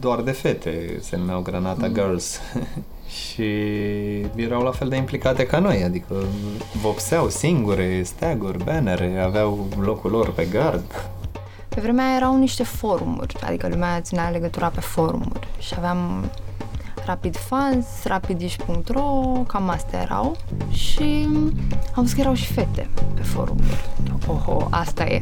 doar 0.00 0.20
de 0.20 0.30
fete, 0.30 0.98
se 1.00 1.16
numeau 1.16 1.40
Granata 1.40 1.86
mm. 1.86 1.94
Girls. 1.94 2.40
și 3.20 3.42
erau 4.36 4.62
la 4.62 4.70
fel 4.70 4.88
de 4.88 4.96
implicate 4.96 5.46
ca 5.46 5.58
noi, 5.58 5.82
adică 5.82 6.14
vopseau 6.82 7.28
singure, 7.28 8.02
steaguri, 8.02 8.64
bannere, 8.64 9.20
aveau 9.24 9.66
locul 9.80 10.10
lor 10.10 10.32
pe 10.32 10.44
gard. 10.50 11.10
Pe 11.68 11.80
vremea 11.80 12.06
aia 12.06 12.16
erau 12.16 12.38
niște 12.38 12.62
forumuri, 12.62 13.36
adică 13.46 13.68
lumea 13.68 14.00
ținea 14.00 14.28
legătura 14.28 14.68
pe 14.68 14.80
forumuri 14.80 15.48
și 15.58 15.74
aveam 15.76 16.30
Rapid 17.06 17.36
Fans, 17.36 17.86
rapidish.ro, 18.04 19.42
cam 19.46 19.68
astea 19.68 20.00
erau 20.00 20.36
și 20.70 21.28
am 21.94 22.02
văzut 22.02 22.14
că 22.14 22.20
erau 22.20 22.34
și 22.34 22.46
fete 22.52 22.88
pe 23.14 23.22
forumuri. 23.22 23.88
Oho, 24.26 24.66
asta 24.70 25.04
e. 25.04 25.20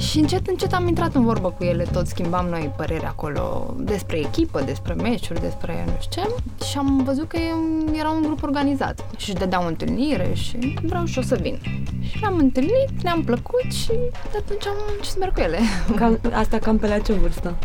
Și 0.00 0.18
încet, 0.18 0.46
încet 0.46 0.72
am 0.72 0.88
intrat 0.88 1.14
în 1.14 1.24
vorbă 1.24 1.50
cu 1.50 1.64
ele, 1.64 1.84
tot 1.84 2.06
schimbam 2.06 2.46
noi 2.46 2.72
păreri 2.76 3.04
acolo 3.04 3.74
despre 3.78 4.18
echipă, 4.18 4.60
despre 4.60 4.94
meciuri, 4.94 5.40
despre 5.40 5.84
nu 5.86 5.92
știu 6.00 6.22
ce 6.22 6.64
și 6.64 6.78
am 6.78 7.02
văzut 7.04 7.28
că 7.28 7.38
era 7.98 8.10
un 8.10 8.22
grup 8.22 8.42
organizat 8.42 9.04
și 9.16 9.30
își 9.30 9.38
dădeau 9.38 9.66
întâlnire 9.66 10.30
și 10.34 10.78
vreau 10.82 11.04
și 11.04 11.18
o 11.18 11.22
să 11.22 11.38
vin. 11.40 11.58
Și 12.00 12.22
l-am 12.22 12.36
întâlnit, 12.36 13.02
ne-am 13.02 13.22
plăcut 13.24 13.72
și 13.72 13.92
de 14.30 14.36
atunci 14.36 14.66
am 14.66 14.74
început 14.78 15.04
să 15.04 15.16
merg 15.18 15.32
cu 15.32 15.40
ele. 15.40 15.58
Cam, 15.96 16.20
asta 16.32 16.58
cam 16.58 16.78
pe 16.78 16.86
la 16.86 16.98
ce 16.98 17.12
vârstă? 17.12 17.56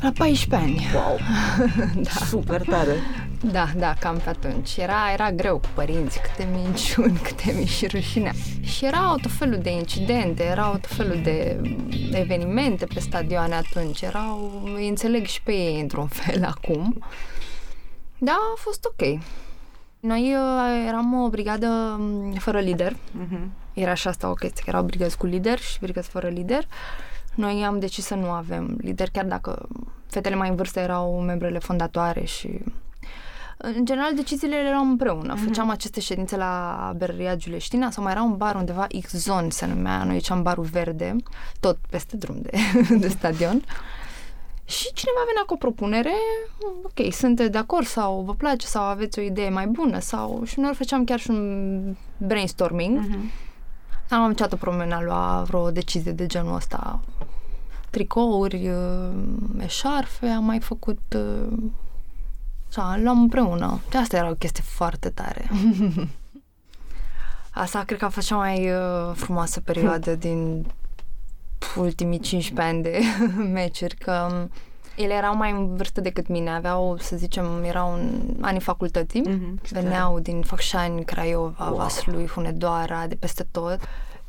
La 0.00 0.12
14 0.16 0.68
ani. 0.68 0.86
Wow! 0.94 1.18
da. 2.04 2.26
Super 2.26 2.60
tare! 2.60 2.96
Da, 3.52 3.66
da, 3.76 3.94
cam 4.00 4.16
pe 4.16 4.28
atunci. 4.28 4.76
Era, 4.76 5.12
era 5.12 5.32
greu 5.32 5.58
cu 5.58 5.68
părinți, 5.74 6.20
câte 6.20 6.48
minciuni, 6.52 7.18
câte 7.26 7.54
mi 7.58 7.66
și 7.66 7.86
rușine. 7.86 8.32
Și 8.62 8.84
erau 8.84 9.16
tot 9.16 9.30
felul 9.30 9.58
de 9.58 9.70
incidente, 9.70 10.44
erau 10.44 10.72
tot 10.72 10.90
felul 10.90 11.20
de 11.22 11.60
evenimente 12.12 12.86
pe 12.86 13.00
stadioane 13.00 13.54
atunci. 13.54 14.02
Erau, 14.02 14.62
îi 14.76 14.88
înțeleg 14.88 15.26
și 15.26 15.42
pe 15.42 15.52
ei 15.52 15.80
într-un 15.80 16.06
fel 16.20 16.44
acum. 16.44 17.04
Da, 18.18 18.32
a 18.32 18.56
fost 18.56 18.84
ok. 18.84 19.20
Noi 20.00 20.34
uh, 20.34 20.84
eram 20.88 21.22
o 21.22 21.28
brigadă 21.28 21.96
mm, 21.98 22.32
fără 22.32 22.60
lider. 22.60 22.92
Uh-huh. 22.92 23.46
Era 23.72 23.94
și 23.94 24.08
asta 24.08 24.30
o 24.30 24.34
chestie, 24.34 24.62
că 24.64 24.70
erau 24.70 24.82
brigăzi 24.82 25.16
cu 25.16 25.26
lider 25.26 25.58
și 25.58 25.78
brigăzi 25.80 26.08
fără 26.08 26.28
lider. 26.28 26.62
Uh, 26.62 27.14
noi 27.34 27.64
am 27.64 27.78
decis 27.78 28.04
să 28.04 28.14
nu 28.14 28.30
avem 28.30 28.76
lider, 28.80 29.10
chiar 29.10 29.24
dacă 29.24 29.68
fetele 30.06 30.34
mai 30.34 30.48
în 30.48 30.54
vârstă 30.54 30.80
erau 30.80 31.20
membrele 31.20 31.58
fondatoare 31.58 32.24
și 32.24 32.60
în 33.56 33.84
general, 33.84 34.14
deciziile 34.14 34.56
erau 34.56 34.82
împreună. 34.82 35.34
Mm-hmm. 35.34 35.44
Făceam 35.44 35.70
aceste 35.70 36.00
ședințe 36.00 36.36
la 36.36 36.92
berăria 36.96 37.36
Giuleștina 37.36 37.90
sau 37.90 38.02
mai 38.02 38.12
era 38.12 38.22
un 38.22 38.36
bar 38.36 38.54
undeva 38.54 38.86
X-Zone 39.02 39.50
se 39.50 39.66
numea, 39.66 40.04
noi 40.04 40.18
ziceam 40.18 40.42
barul 40.42 40.64
verde, 40.64 41.16
tot 41.60 41.78
peste 41.90 42.16
drum 42.16 42.36
de, 42.40 42.50
de 43.02 43.08
stadion. 43.08 43.62
Și 44.64 44.92
cineva 44.92 45.18
venea 45.26 45.42
cu 45.46 45.54
o 45.54 45.56
propunere, 45.56 46.12
ok, 46.82 47.12
sunteți 47.12 47.50
de 47.50 47.58
acord 47.58 47.86
sau 47.86 48.22
vă 48.26 48.34
place 48.34 48.66
sau 48.66 48.82
aveți 48.82 49.18
o 49.18 49.22
idee 49.22 49.48
mai 49.48 49.66
bună 49.66 49.98
sau 49.98 50.42
și 50.44 50.60
noi 50.60 50.74
făceam 50.74 51.04
chiar 51.04 51.18
și 51.18 51.30
un 51.30 51.96
brainstorming. 52.18 52.98
Mm-hmm 53.00 53.52
am 54.08 54.24
încercat 54.24 54.52
o 54.52 54.56
problemă 54.56 54.98
lua 55.04 55.44
vreo 55.46 55.70
decizie 55.70 56.12
de 56.12 56.26
genul 56.26 56.54
ăsta. 56.54 57.00
Tricouri, 57.90 58.68
uh, 58.68 59.14
eșarfe, 59.58 60.26
am 60.26 60.44
mai 60.44 60.60
făcut... 60.60 61.16
Așa, 62.76 62.94
uh, 62.96 63.02
luam 63.02 63.20
împreună. 63.20 63.80
De 63.90 63.98
asta 63.98 64.16
era 64.16 64.30
o 64.30 64.34
chestie 64.34 64.62
foarte 64.66 65.08
tare. 65.08 65.50
Asta 67.50 67.82
cred 67.86 67.98
că 67.98 68.04
a 68.04 68.08
fost 68.08 68.26
cea 68.26 68.36
mai 68.36 68.70
uh, 68.70 69.14
frumoasă 69.14 69.60
perioadă 69.60 70.14
din 70.26 70.66
ultimii 71.76 72.18
15 72.18 72.74
ani 72.74 72.82
de 72.82 73.00
meciuri, 73.52 73.94
că 73.96 74.48
ele 74.96 75.14
erau 75.14 75.36
mai 75.36 75.50
în 75.50 75.76
vârstă 75.76 76.00
decât 76.00 76.28
mine, 76.28 76.50
aveau, 76.50 76.96
să 76.98 77.16
zicem, 77.16 77.64
erau 77.64 77.92
în 77.94 78.36
anii 78.40 78.60
facultății, 78.60 79.22
mm-hmm. 79.28 79.70
veneau 79.70 80.20
din 80.20 80.42
Făcșani, 80.42 81.04
Craiova, 81.04 81.66
wow. 81.68 81.76
Vaslui, 81.76 82.26
Hunedoara, 82.26 83.06
de 83.06 83.14
peste 83.14 83.46
tot. 83.50 83.80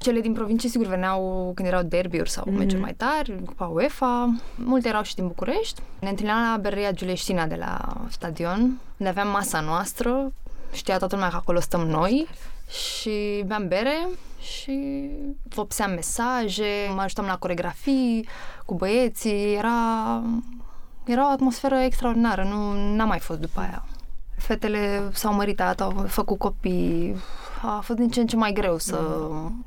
Cele 0.05 0.19
din 0.19 0.33
provincie, 0.33 0.69
sigur, 0.69 0.87
veneau 0.87 1.51
când 1.55 1.67
erau 1.67 1.81
derbiuri 1.81 2.29
sau 2.29 2.43
mm-hmm. 2.47 2.57
meciuri 2.57 2.81
mai 2.81 2.93
tari, 2.93 3.43
Cupa 3.45 3.65
UEFA. 3.65 4.35
Multe 4.55 4.87
erau 4.87 5.03
și 5.03 5.15
din 5.15 5.27
București. 5.27 5.81
Ne 5.99 6.09
întâlneam 6.09 6.51
la 6.51 6.57
Berria 6.57 6.91
Giuleștina 6.91 7.45
de 7.45 7.55
la 7.55 7.97
stadion, 8.09 8.59
unde 8.97 9.09
aveam 9.09 9.27
masa 9.27 9.59
noastră. 9.59 10.31
Știa 10.73 10.97
toată 10.97 11.15
lumea 11.15 11.29
că 11.29 11.35
acolo 11.35 11.59
stăm 11.59 11.81
noi 11.87 12.27
și 12.69 13.43
beam 13.45 13.67
bere 13.67 14.07
și 14.41 15.09
vopseam 15.49 15.91
mesaje, 15.91 16.91
mă 16.95 17.01
ajutam 17.01 17.25
la 17.25 17.37
coregrafii 17.37 18.27
cu 18.65 18.73
băieții, 18.73 19.53
era, 19.53 20.21
era 21.05 21.27
o 21.27 21.31
atmosferă 21.31 21.75
extraordinară, 21.75 22.43
nu 22.43 22.73
n-am 22.95 23.07
mai 23.07 23.19
fost 23.19 23.39
după 23.39 23.59
aia. 23.59 23.85
Fetele 24.37 25.09
s-au 25.13 25.33
măritat, 25.33 25.81
au 25.81 26.05
făcut 26.07 26.37
copii, 26.37 27.15
a 27.67 27.79
fost 27.79 27.99
din 27.99 28.09
ce 28.09 28.19
în 28.19 28.27
ce 28.27 28.35
mai 28.35 28.53
greu 28.53 28.77
să 28.77 28.99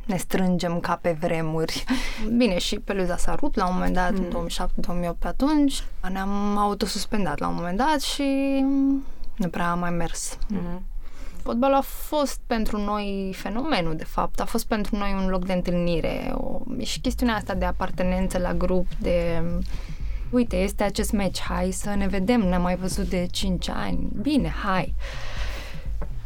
ne 0.04 0.16
strângem 0.16 0.80
ca 0.80 0.98
pe 1.02 1.16
vremuri. 1.20 1.84
Bine, 2.36 2.58
și 2.58 2.78
Peluza 2.78 3.16
s-a 3.16 3.34
rupt 3.34 3.56
la 3.56 3.66
un 3.66 3.74
moment 3.74 3.94
dat, 3.94 4.12
mm. 4.12 4.26
în 4.30 4.46
2007-2008 5.14 5.18
pe 5.18 5.26
atunci. 5.26 5.82
Ne-am 6.12 6.56
autosuspendat 6.56 7.38
la 7.38 7.48
un 7.48 7.54
moment 7.54 7.78
dat 7.78 8.00
și 8.00 8.24
nu 9.36 9.48
prea 9.48 9.70
am 9.70 9.78
mai 9.78 9.90
mers. 9.90 10.38
Mm. 10.48 10.82
Fotbalul 11.42 11.76
a 11.76 11.80
fost 11.80 12.40
pentru 12.46 12.80
noi 12.80 13.34
fenomenul, 13.36 13.96
de 13.96 14.04
fapt. 14.04 14.40
A 14.40 14.44
fost 14.44 14.66
pentru 14.66 14.96
noi 14.96 15.14
un 15.22 15.28
loc 15.28 15.44
de 15.44 15.52
întâlnire. 15.52 16.32
O, 16.34 16.60
și 16.80 17.00
chestiunea 17.00 17.34
asta 17.34 17.54
de 17.54 17.64
apartenență 17.64 18.38
la 18.38 18.54
grup, 18.54 18.86
de 19.00 19.42
uite, 20.30 20.56
este 20.56 20.82
acest 20.82 21.12
meci, 21.12 21.40
hai 21.40 21.70
să 21.70 21.94
ne 21.94 22.06
vedem, 22.06 22.40
ne-am 22.40 22.62
mai 22.62 22.76
văzut 22.76 23.08
de 23.08 23.26
5 23.30 23.68
ani. 23.68 24.08
Bine, 24.20 24.48
hai. 24.64 24.94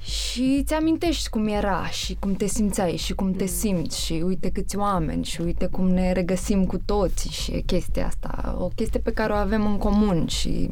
Și 0.04 0.58
îți 0.62 0.74
amintești 0.74 1.28
cum 1.28 1.46
era 1.46 1.86
și 1.86 2.16
cum 2.18 2.32
te 2.32 2.46
simțeai 2.46 2.96
și 2.96 3.14
cum 3.14 3.32
te 3.32 3.46
simți 3.46 4.04
și 4.04 4.22
uite 4.26 4.50
câți 4.50 4.76
oameni 4.76 5.24
și 5.24 5.40
uite 5.40 5.66
cum 5.66 5.88
ne 5.88 6.12
regăsim 6.12 6.64
cu 6.64 6.78
toții 6.84 7.30
și 7.30 7.62
chestia 7.66 8.06
asta, 8.06 8.56
o 8.58 8.68
chestie 8.68 9.00
pe 9.00 9.12
care 9.12 9.32
o 9.32 9.36
avem 9.36 9.66
în 9.66 9.76
comun 9.76 10.26
și 10.26 10.70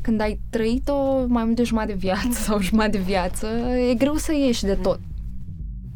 când 0.00 0.20
ai 0.20 0.40
trăit-o 0.50 1.26
mai 1.26 1.44
mult 1.44 1.56
de 1.56 1.62
jumătate 1.62 1.92
de 1.92 1.98
viață 1.98 2.30
sau 2.30 2.60
jumătate 2.60 2.96
de 2.96 3.02
viață, 3.02 3.46
e 3.90 3.94
greu 3.94 4.14
să 4.14 4.32
ieși 4.34 4.64
de 4.64 4.74
tot. 4.74 5.00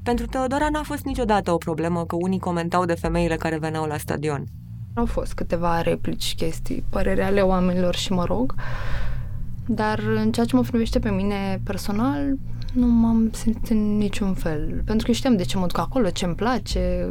Pentru 0.02 0.26
Teodora 0.26 0.68
n-a 0.72 0.82
fost 0.82 1.04
niciodată 1.04 1.52
o 1.52 1.56
problemă 1.56 2.04
că 2.04 2.16
unii 2.16 2.38
comentau 2.38 2.84
de 2.84 2.94
femeile 2.94 3.36
care 3.36 3.58
veneau 3.58 3.84
la 3.84 3.96
stadion. 3.96 4.44
Au 4.94 5.06
fost 5.06 5.32
câteva 5.32 5.80
replici, 5.80 6.34
chestii, 6.36 6.84
părere 6.88 7.22
ale 7.22 7.40
oamenilor 7.40 7.94
și 7.94 8.12
mă 8.12 8.24
rog, 8.24 8.54
dar 9.72 9.98
în 9.98 10.33
ceea 10.33 10.46
ce 10.46 10.56
mă 10.56 10.62
privește 10.62 10.98
pe 10.98 11.11
mine 11.11 11.61
personal, 11.64 12.37
nu 12.72 12.87
m-am 12.87 13.30
simțit 13.33 13.68
în 13.68 13.96
niciun 13.96 14.35
fel. 14.35 14.83
Pentru 14.85 15.06
că 15.06 15.12
știam 15.12 15.37
de 15.37 15.42
ce 15.42 15.59
mă 15.59 15.66
duc 15.66 15.78
acolo, 15.78 16.11
ce 16.11 16.24
îmi 16.24 16.35
place. 16.35 17.09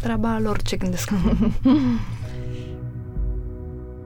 Treaba 0.00 0.38
lor 0.38 0.62
ce 0.62 0.76
gândesc. 0.76 1.10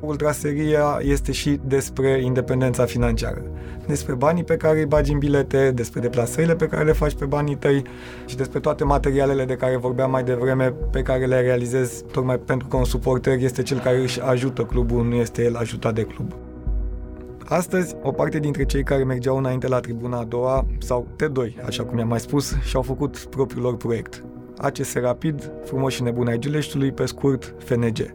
Ultraseria 0.07 0.99
este 1.03 1.33
și 1.33 1.61
despre 1.67 2.23
independența 2.23 2.85
financiară. 2.85 3.43
Despre 3.87 4.15
banii 4.15 4.45
pe 4.45 4.57
care 4.57 4.79
îi 4.79 4.87
bagi 4.87 5.13
în 5.13 5.19
bilete, 5.19 5.71
despre 5.71 6.01
deplasările 6.01 6.55
pe 6.55 6.67
care 6.67 6.85
le 6.85 6.93
faci 6.93 7.15
pe 7.15 7.25
banii 7.25 7.57
tăi 7.57 7.83
și 8.27 8.37
despre 8.37 8.61
toate 8.61 8.85
materialele 8.85 9.45
de 9.45 9.55
care 9.55 9.77
vorbeam 9.77 10.11
mai 10.11 10.25
devreme 10.25 10.75
pe 10.91 11.03
care 11.03 11.27
le 11.27 11.41
realizezi 11.41 12.05
tocmai 12.13 12.39
pentru 12.39 12.69
că 12.69 12.77
un 12.77 12.85
suporter 12.85 13.39
este 13.39 13.63
cel 13.63 13.79
care 13.79 14.01
își 14.01 14.21
ajută 14.21 14.63
clubul, 14.63 15.05
nu 15.05 15.15
este 15.15 15.43
el 15.45 15.57
ajutat 15.57 15.95
de 15.95 16.03
club. 16.03 16.35
Astăzi, 17.45 17.95
o 18.03 18.13
parte 18.13 18.39
dintre 18.39 18.65
cei 18.65 18.83
care 18.83 19.05
mergeau 19.05 19.37
înainte 19.37 19.69
la 19.69 19.81
tribuna 19.81 20.19
a 20.19 20.25
doua, 20.25 20.67
sau 20.79 21.07
T2, 21.17 21.65
așa 21.67 21.85
cum 21.85 21.99
i-am 21.99 22.09
mai 22.09 22.21
spus, 22.21 22.57
și-au 22.63 22.83
făcut 22.83 23.19
propriul 23.19 23.63
lor 23.63 23.77
proiect. 23.77 24.25
ACS 24.57 24.95
Rapid, 24.95 25.51
frumos 25.65 25.93
și 25.93 26.03
nebun 26.03 26.27
ai 26.27 26.39
Giuleștiului, 26.39 26.93
pe 26.93 27.07
scurt, 27.07 27.55
FNG. 27.59 28.15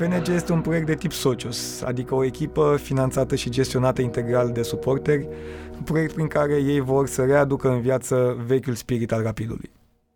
FNG 0.00 0.28
este 0.28 0.52
un 0.52 0.60
proiect 0.60 0.86
de 0.86 0.94
tip 0.94 1.12
Socios, 1.12 1.82
adică 1.82 2.14
o 2.14 2.24
echipă 2.24 2.78
finanțată 2.82 3.34
și 3.34 3.50
gestionată 3.50 4.02
integral 4.02 4.52
de 4.52 4.62
suporteri, 4.62 5.28
un 5.76 5.82
proiect 5.84 6.14
prin 6.14 6.26
care 6.26 6.54
ei 6.54 6.80
vor 6.80 7.06
să 7.06 7.24
readucă 7.24 7.68
în 7.68 7.80
viață 7.80 8.36
vechiul 8.46 8.74
spirit 8.74 9.12
al 9.12 9.22
Rapidului. 9.22 9.70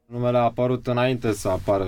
Numele 0.07 0.39
a 0.39 0.41
apărut 0.41 0.87
înainte 0.87 1.33
să 1.33 1.49
apară 1.49 1.87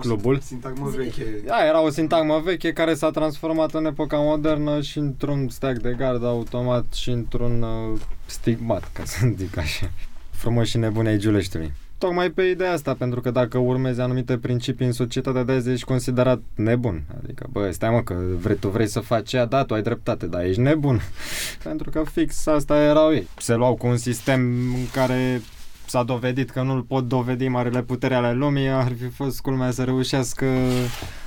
clubul. 0.00 0.38
Sintagmă 0.38 0.88
veche. 0.96 1.24
Da, 1.46 1.66
era 1.66 1.82
o 1.82 1.90
sintagmă 1.90 2.40
veche 2.44 2.72
care 2.72 2.94
s-a 2.94 3.10
transformat 3.10 3.74
în 3.74 3.84
epoca 3.84 4.16
modernă 4.16 4.80
și 4.80 4.98
într-un 4.98 5.48
stack 5.48 5.80
de 5.80 5.94
gard 5.98 6.24
automat 6.24 6.92
și 6.92 7.10
într-un 7.10 7.62
uh, 7.62 8.00
stigmat, 8.26 8.90
ca 8.92 9.04
să 9.04 9.26
zic 9.36 9.56
așa. 9.56 9.90
Frumos 10.30 10.68
și 10.68 10.78
nebune 10.78 11.08
ai 11.08 11.18
Giuleștiului 11.18 11.72
tocmai 12.02 12.30
pe 12.30 12.42
ideea 12.42 12.72
asta, 12.72 12.94
pentru 12.94 13.20
că 13.20 13.30
dacă 13.30 13.58
urmezi 13.58 14.00
anumite 14.00 14.38
principii 14.38 14.86
în 14.86 14.92
societatea 14.92 15.42
de 15.42 15.52
azi, 15.52 15.70
ești 15.70 15.84
considerat 15.84 16.40
nebun. 16.54 17.02
Adică, 17.22 17.46
bă, 17.50 17.70
stai 17.70 17.90
mă, 17.90 18.02
că 18.02 18.14
vrei, 18.38 18.56
tu 18.56 18.68
vrei 18.68 18.86
să 18.86 19.00
faci 19.00 19.32
ea, 19.32 19.44
da, 19.44 19.64
tu 19.64 19.74
ai 19.74 19.82
dreptate, 19.82 20.26
dar 20.26 20.44
ești 20.44 20.60
nebun. 20.60 21.00
pentru 21.68 21.90
că 21.90 22.02
fix 22.12 22.46
asta 22.46 22.82
erau 22.82 23.12
ei. 23.12 23.28
Se 23.36 23.54
luau 23.54 23.74
cu 23.74 23.86
un 23.86 23.96
sistem 23.96 24.40
în 24.74 24.86
care 24.92 25.42
s-a 25.86 26.02
dovedit 26.02 26.50
că 26.50 26.62
nu-l 26.62 26.82
pot 26.82 27.08
dovedi 27.08 27.48
marile 27.48 27.82
putere 27.82 28.14
ale 28.14 28.32
lumii, 28.32 28.68
ar 28.68 28.92
fi 29.00 29.08
fost 29.08 29.40
culmea 29.40 29.70
să 29.70 29.84
reușească 29.84 30.46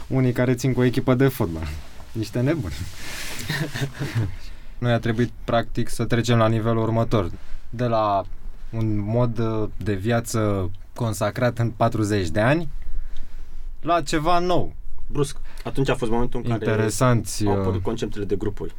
unii 0.07 0.31
care 0.31 0.53
țin 0.53 0.73
cu 0.73 0.79
o 0.79 0.83
echipă 0.83 1.13
de 1.13 1.27
fotbal. 1.27 1.67
Niște 2.11 2.39
nebuni. 2.39 2.73
Noi 4.77 4.91
a 4.91 4.99
trebuit, 4.99 5.31
practic, 5.43 5.89
să 5.89 6.05
trecem 6.05 6.37
la 6.37 6.47
nivelul 6.47 6.81
următor. 6.81 7.31
De 7.69 7.85
la 7.85 8.23
un 8.77 9.03
mod 9.05 9.39
uh, 9.39 9.69
de 9.77 9.93
viață 9.93 10.71
consacrat 10.93 11.57
în 11.57 11.69
40 11.69 12.29
de 12.29 12.39
ani 12.39 12.67
la 13.81 14.01
ceva 14.01 14.39
nou. 14.39 14.73
Brusc. 15.07 15.37
Atunci 15.63 15.89
a 15.89 15.95
fost 15.95 16.11
momentul 16.11 16.41
în 16.43 16.49
care 16.49 16.65
Interesanți, 16.65 17.45
au 17.45 17.51
apărut 17.51 17.75
uh, 17.75 17.81
conceptele 17.81 18.25
de 18.25 18.35
grupuri. 18.35 18.73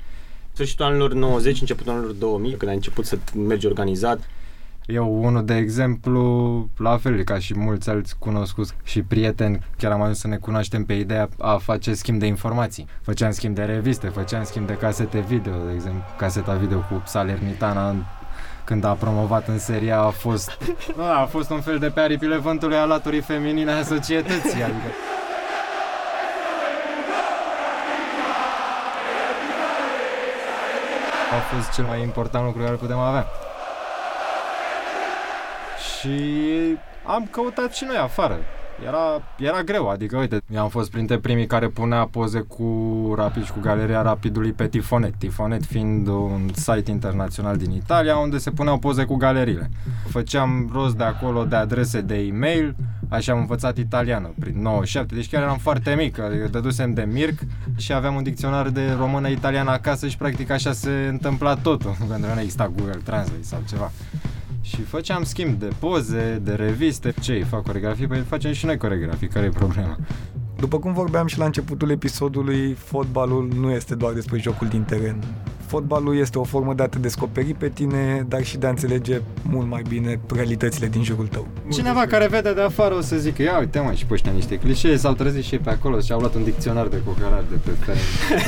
Sfârșitul 0.52 0.84
anilor 0.84 1.12
90, 1.12 1.60
începutul 1.60 1.92
anilor 1.92 2.10
2000, 2.10 2.54
când 2.54 2.70
ai 2.70 2.76
început 2.76 3.06
să 3.06 3.18
mergi 3.34 3.66
organizat, 3.66 4.20
eu, 4.86 5.24
unul 5.24 5.44
de 5.44 5.56
exemplu, 5.56 6.70
la 6.76 6.96
fel 6.96 7.22
ca 7.24 7.38
și 7.38 7.58
mulți 7.58 7.90
alți 7.90 8.18
cunoscuți 8.18 8.74
și 8.84 9.02
prieteni, 9.02 9.58
chiar 9.76 9.92
am 9.92 10.00
ajuns 10.00 10.18
să 10.18 10.28
ne 10.28 10.36
cunoaștem 10.36 10.84
pe 10.84 10.92
ideea 10.92 11.28
a 11.38 11.56
face 11.56 11.94
schimb 11.94 12.18
de 12.18 12.26
informații. 12.26 12.86
Făceam 13.02 13.30
schimb 13.30 13.54
de 13.54 13.62
reviste, 13.62 14.08
făceam 14.08 14.44
schimb 14.44 14.66
de 14.66 14.72
casete 14.72 15.20
video, 15.20 15.52
de 15.66 15.72
exemplu, 15.72 16.02
caseta 16.18 16.54
video 16.54 16.78
cu 16.78 17.02
Salernitana 17.06 17.94
când 18.66 18.84
a 18.84 18.92
promovat 18.92 19.48
în 19.48 19.58
seria 19.58 19.98
a 19.98 20.10
fost, 20.10 20.58
a, 20.98 21.02
a 21.22 21.26
fost 21.26 21.50
un 21.50 21.60
fel 21.60 21.78
de 21.78 21.90
pe 21.90 22.00
aripile 22.00 22.36
vântului 22.36 22.76
al 22.76 22.88
laturii 22.88 23.20
feminine 23.20 23.72
a 23.72 23.82
societății. 23.82 24.62
Adică. 24.62 24.88
A 31.32 31.54
fost 31.54 31.72
cel 31.72 31.84
mai 31.84 32.02
important 32.02 32.44
lucru 32.44 32.62
care 32.62 32.74
putem 32.74 32.98
avea. 32.98 33.26
Și 35.78 36.18
am 37.04 37.28
căutat 37.30 37.74
și 37.74 37.84
noi 37.84 37.96
afară 37.96 38.38
era, 38.84 39.22
era 39.38 39.62
greu, 39.62 39.88
adică 39.88 40.16
uite, 40.16 40.40
eu 40.50 40.60
am 40.62 40.68
fost 40.68 40.90
printre 40.90 41.18
primii 41.18 41.46
care 41.46 41.68
punea 41.68 42.06
poze 42.06 42.40
cu 42.40 42.64
Rapid 43.16 43.44
și 43.44 43.52
cu 43.52 43.60
Galeria 43.60 44.02
Rapidului 44.02 44.52
pe 44.52 44.68
Tifonet. 44.68 45.14
Tifonet 45.18 45.64
fiind 45.64 46.06
un 46.06 46.48
site 46.54 46.90
internațional 46.90 47.56
din 47.56 47.70
Italia 47.70 48.16
unde 48.16 48.38
se 48.38 48.50
puneau 48.50 48.78
poze 48.78 49.04
cu 49.04 49.14
galeriile. 49.14 49.70
Făceam 50.08 50.70
rost 50.72 50.96
de 50.96 51.04
acolo 51.04 51.44
de 51.44 51.56
adrese 51.56 52.00
de 52.00 52.14
e-mail, 52.14 52.74
așa 53.08 53.32
am 53.32 53.38
învățat 53.38 53.76
italiană 53.76 54.34
prin 54.40 54.62
97, 54.62 55.14
deci 55.14 55.30
chiar 55.30 55.42
eram 55.42 55.58
foarte 55.58 55.94
mic, 55.98 56.18
adică 56.18 56.48
dădusem 56.48 56.94
de 56.94 57.08
Mirc 57.12 57.38
și 57.76 57.92
aveam 57.92 58.14
un 58.14 58.22
dicționar 58.22 58.68
de 58.68 58.94
română-italiană 58.98 59.70
acasă 59.70 60.08
și 60.08 60.16
practic 60.16 60.50
așa 60.50 60.72
se 60.72 61.06
întâmpla 61.10 61.54
totul, 61.54 61.96
pentru 62.08 62.28
că 62.28 62.34
nu 62.34 62.40
exista 62.40 62.72
Google 62.76 63.00
Translate 63.04 63.42
sau 63.42 63.62
ceva. 63.68 63.90
Și 64.76 64.82
făceam 64.82 65.22
schimb 65.22 65.58
de 65.58 65.68
poze, 65.78 66.40
de 66.42 66.54
reviste. 66.54 67.14
Ce, 67.20 67.32
îi 67.32 67.42
fac 67.42 67.62
coregrafii? 67.62 68.06
Păi 68.06 68.18
facem 68.18 68.52
și 68.52 68.66
noi 68.66 68.76
coregrafii. 68.76 69.28
Care 69.28 69.46
e 69.46 69.48
problema? 69.48 69.96
După 70.56 70.78
cum 70.78 70.92
vorbeam 70.92 71.26
și 71.26 71.38
la 71.38 71.44
începutul 71.44 71.90
episodului, 71.90 72.72
fotbalul 72.72 73.48
nu 73.54 73.70
este 73.70 73.94
doar 73.94 74.12
despre 74.12 74.38
jocul 74.38 74.68
din 74.68 74.82
teren. 74.82 75.24
Fotbalul 75.66 76.18
este 76.18 76.38
o 76.38 76.44
formă 76.44 76.74
de 76.74 76.82
a 76.82 76.86
te 76.86 76.98
descoperi 76.98 77.54
pe 77.54 77.68
tine, 77.68 78.26
dar 78.28 78.44
și 78.44 78.56
de 78.56 78.66
a 78.66 78.68
înțelege 78.68 79.20
mult 79.42 79.68
mai 79.68 79.82
bine 79.88 80.20
realitățile 80.34 80.86
din 80.86 81.02
jurul 81.02 81.26
tău. 81.26 81.46
Cineva 81.72 82.06
care 82.06 82.26
vede 82.26 82.52
de 82.52 82.60
afară 82.60 82.94
o 82.94 83.00
să 83.00 83.16
zică, 83.16 83.42
ia 83.42 83.58
uite 83.58 83.80
mă, 83.80 83.92
și 83.92 84.06
pe 84.06 84.30
niște 84.34 84.58
clișee, 84.58 84.96
s-au 84.96 85.12
trezit 85.12 85.44
și 85.44 85.56
pe 85.56 85.70
acolo 85.70 86.00
și 86.00 86.12
au 86.12 86.18
luat 86.18 86.34
un 86.34 86.44
dicționar 86.44 86.86
de 86.86 87.02
cocarar 87.04 87.44
de 87.50 87.56
pe 87.64 87.92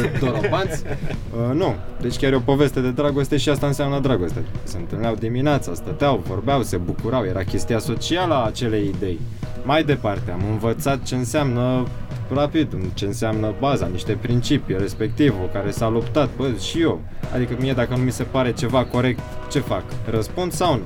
de 0.02 0.18
dorobanți. 0.20 0.82
Uh, 1.28 1.54
nu, 1.54 1.74
deci 2.00 2.16
chiar 2.16 2.32
e 2.32 2.36
o 2.36 2.40
poveste 2.40 2.80
de 2.80 2.90
dragoste 2.90 3.36
și 3.36 3.48
asta 3.48 3.66
înseamnă 3.66 4.00
dragoste. 4.00 4.44
Se 4.62 4.76
întâlneau 4.76 5.14
dimineața, 5.14 5.74
stăteau, 5.74 6.22
vorbeau, 6.26 6.62
se 6.62 6.76
bucurau, 6.76 7.24
era 7.24 7.42
chestia 7.42 7.78
socială 7.78 8.34
a 8.34 8.44
acelei 8.44 8.92
idei 8.96 9.18
Mai 9.64 9.84
departe, 9.84 10.30
am 10.30 10.42
învățat 10.50 11.02
ce 11.02 11.14
înseamnă 11.14 11.86
rapid, 12.34 12.76
ce 12.94 13.04
înseamnă 13.04 13.54
baza, 13.60 13.86
niște 13.86 14.12
principii, 14.12 14.76
respectiv, 14.78 15.34
o 15.42 15.46
care 15.52 15.70
s-a 15.70 15.88
luptat, 15.88 16.28
bă, 16.36 16.50
și 16.60 16.80
eu. 16.80 17.00
Adică 17.34 17.56
mie 17.60 17.72
dacă 17.72 17.96
nu 17.96 18.02
mi 18.02 18.12
se 18.12 18.22
pare 18.22 18.52
ceva 18.52 18.84
corect, 18.84 19.20
ce 19.50 19.58
fac? 19.58 19.82
Răspund 20.10 20.52
sau 20.52 20.74
nu? 20.74 20.82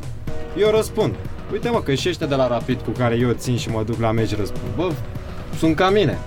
Eu 0.59 0.71
răspund. 0.71 1.15
Uite 1.53 1.71
mă, 1.71 1.81
că 1.83 1.95
și 1.95 2.09
ăștia 2.09 2.27
de 2.27 2.35
la 2.35 2.49
Rapid 2.49 2.81
cu 2.81 2.91
care 2.91 3.17
eu 3.17 3.33
țin 3.33 3.57
și 3.57 3.71
mă 3.71 3.83
duc 3.87 4.01
la 4.01 4.13
meci 4.13 4.37
răspund. 4.37 4.75
Bă, 4.77 4.93
sunt 5.59 5.77
ca 5.77 5.91
mine. 5.91 6.19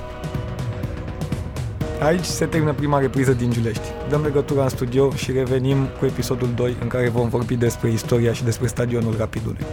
Aici 2.02 2.24
se 2.24 2.46
termină 2.46 2.74
prima 2.74 3.00
repriză 3.00 3.34
din 3.34 3.52
Giulești. 3.52 3.88
Dăm 4.10 4.22
legătura 4.22 4.64
în 4.64 4.70
studio 4.70 5.12
și 5.12 5.32
revenim 5.32 5.88
cu 6.00 6.06
episodul 6.06 6.50
2 6.56 6.76
în 6.82 6.88
care 6.88 7.10
vom 7.10 7.30
vorbi 7.30 7.56
despre 7.56 7.92
istoria 7.92 8.34
și 8.34 8.44
despre 8.44 8.68
stadionul 8.68 9.16
Rapidului. 9.18 9.66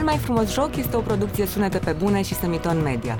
Cel 0.00 0.08
mai 0.08 0.18
frumos 0.18 0.52
joc 0.52 0.76
este 0.76 0.96
o 0.96 1.00
producție 1.00 1.46
Sunete 1.46 1.78
pe 1.78 1.92
bune 1.92 2.22
și 2.22 2.34
Semiton 2.34 2.82
Media. 2.82 3.18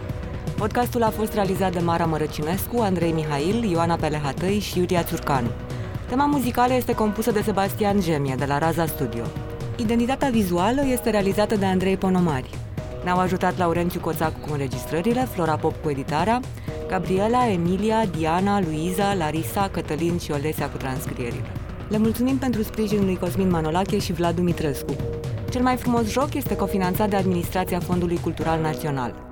Podcastul 0.57 1.03
a 1.03 1.11
fost 1.11 1.35
realizat 1.35 1.73
de 1.73 1.79
Mara 1.79 2.05
Mărăcinescu, 2.05 2.81
Andrei 2.81 3.13
Mihail, 3.13 3.65
Ioana 3.65 3.95
Pelehatăi 3.95 4.59
și 4.59 4.79
Iulia 4.79 5.03
Țurcanu. 5.03 5.51
Tema 6.09 6.25
muzicală 6.25 6.75
este 6.75 6.95
compusă 6.95 7.31
de 7.31 7.43
Sebastian 7.43 8.01
Gemie, 8.01 8.35
de 8.35 8.45
la 8.45 8.59
Raza 8.59 8.87
Studio. 8.87 9.23
Identitatea 9.77 10.29
vizuală 10.29 10.83
este 10.87 11.11
realizată 11.11 11.57
de 11.57 11.65
Andrei 11.65 11.97
Ponomari. 11.97 12.51
Ne-au 13.05 13.19
ajutat 13.19 13.59
Laurențiu 13.59 14.01
Coțac 14.01 14.41
cu 14.41 14.49
înregistrările, 14.53 15.29
Flora 15.33 15.57
Pop 15.57 15.83
cu 15.83 15.91
editarea, 15.91 16.41
Gabriela, 16.89 17.51
Emilia, 17.51 18.05
Diana, 18.17 18.61
Luiza, 18.61 19.15
Larisa, 19.15 19.69
Cătălin 19.73 20.19
și 20.19 20.31
Olesia 20.31 20.69
cu 20.71 20.77
transcrierile. 20.77 21.53
Le 21.89 21.99
mulțumim 21.99 22.37
pentru 22.37 22.63
sprijinul 22.63 23.05
lui 23.05 23.19
Cosmin 23.19 23.51
Manolache 23.51 23.99
și 23.99 24.13
Vlad 24.13 24.35
Dumitrescu. 24.35 24.95
Cel 25.51 25.63
mai 25.63 25.77
frumos 25.77 26.11
joc 26.11 26.35
este 26.35 26.57
cofinanțat 26.57 27.11
de 27.11 27.17
Administrația 27.17 27.81
Fondului 27.81 28.19
Cultural 28.21 28.61
Național. 28.61 29.30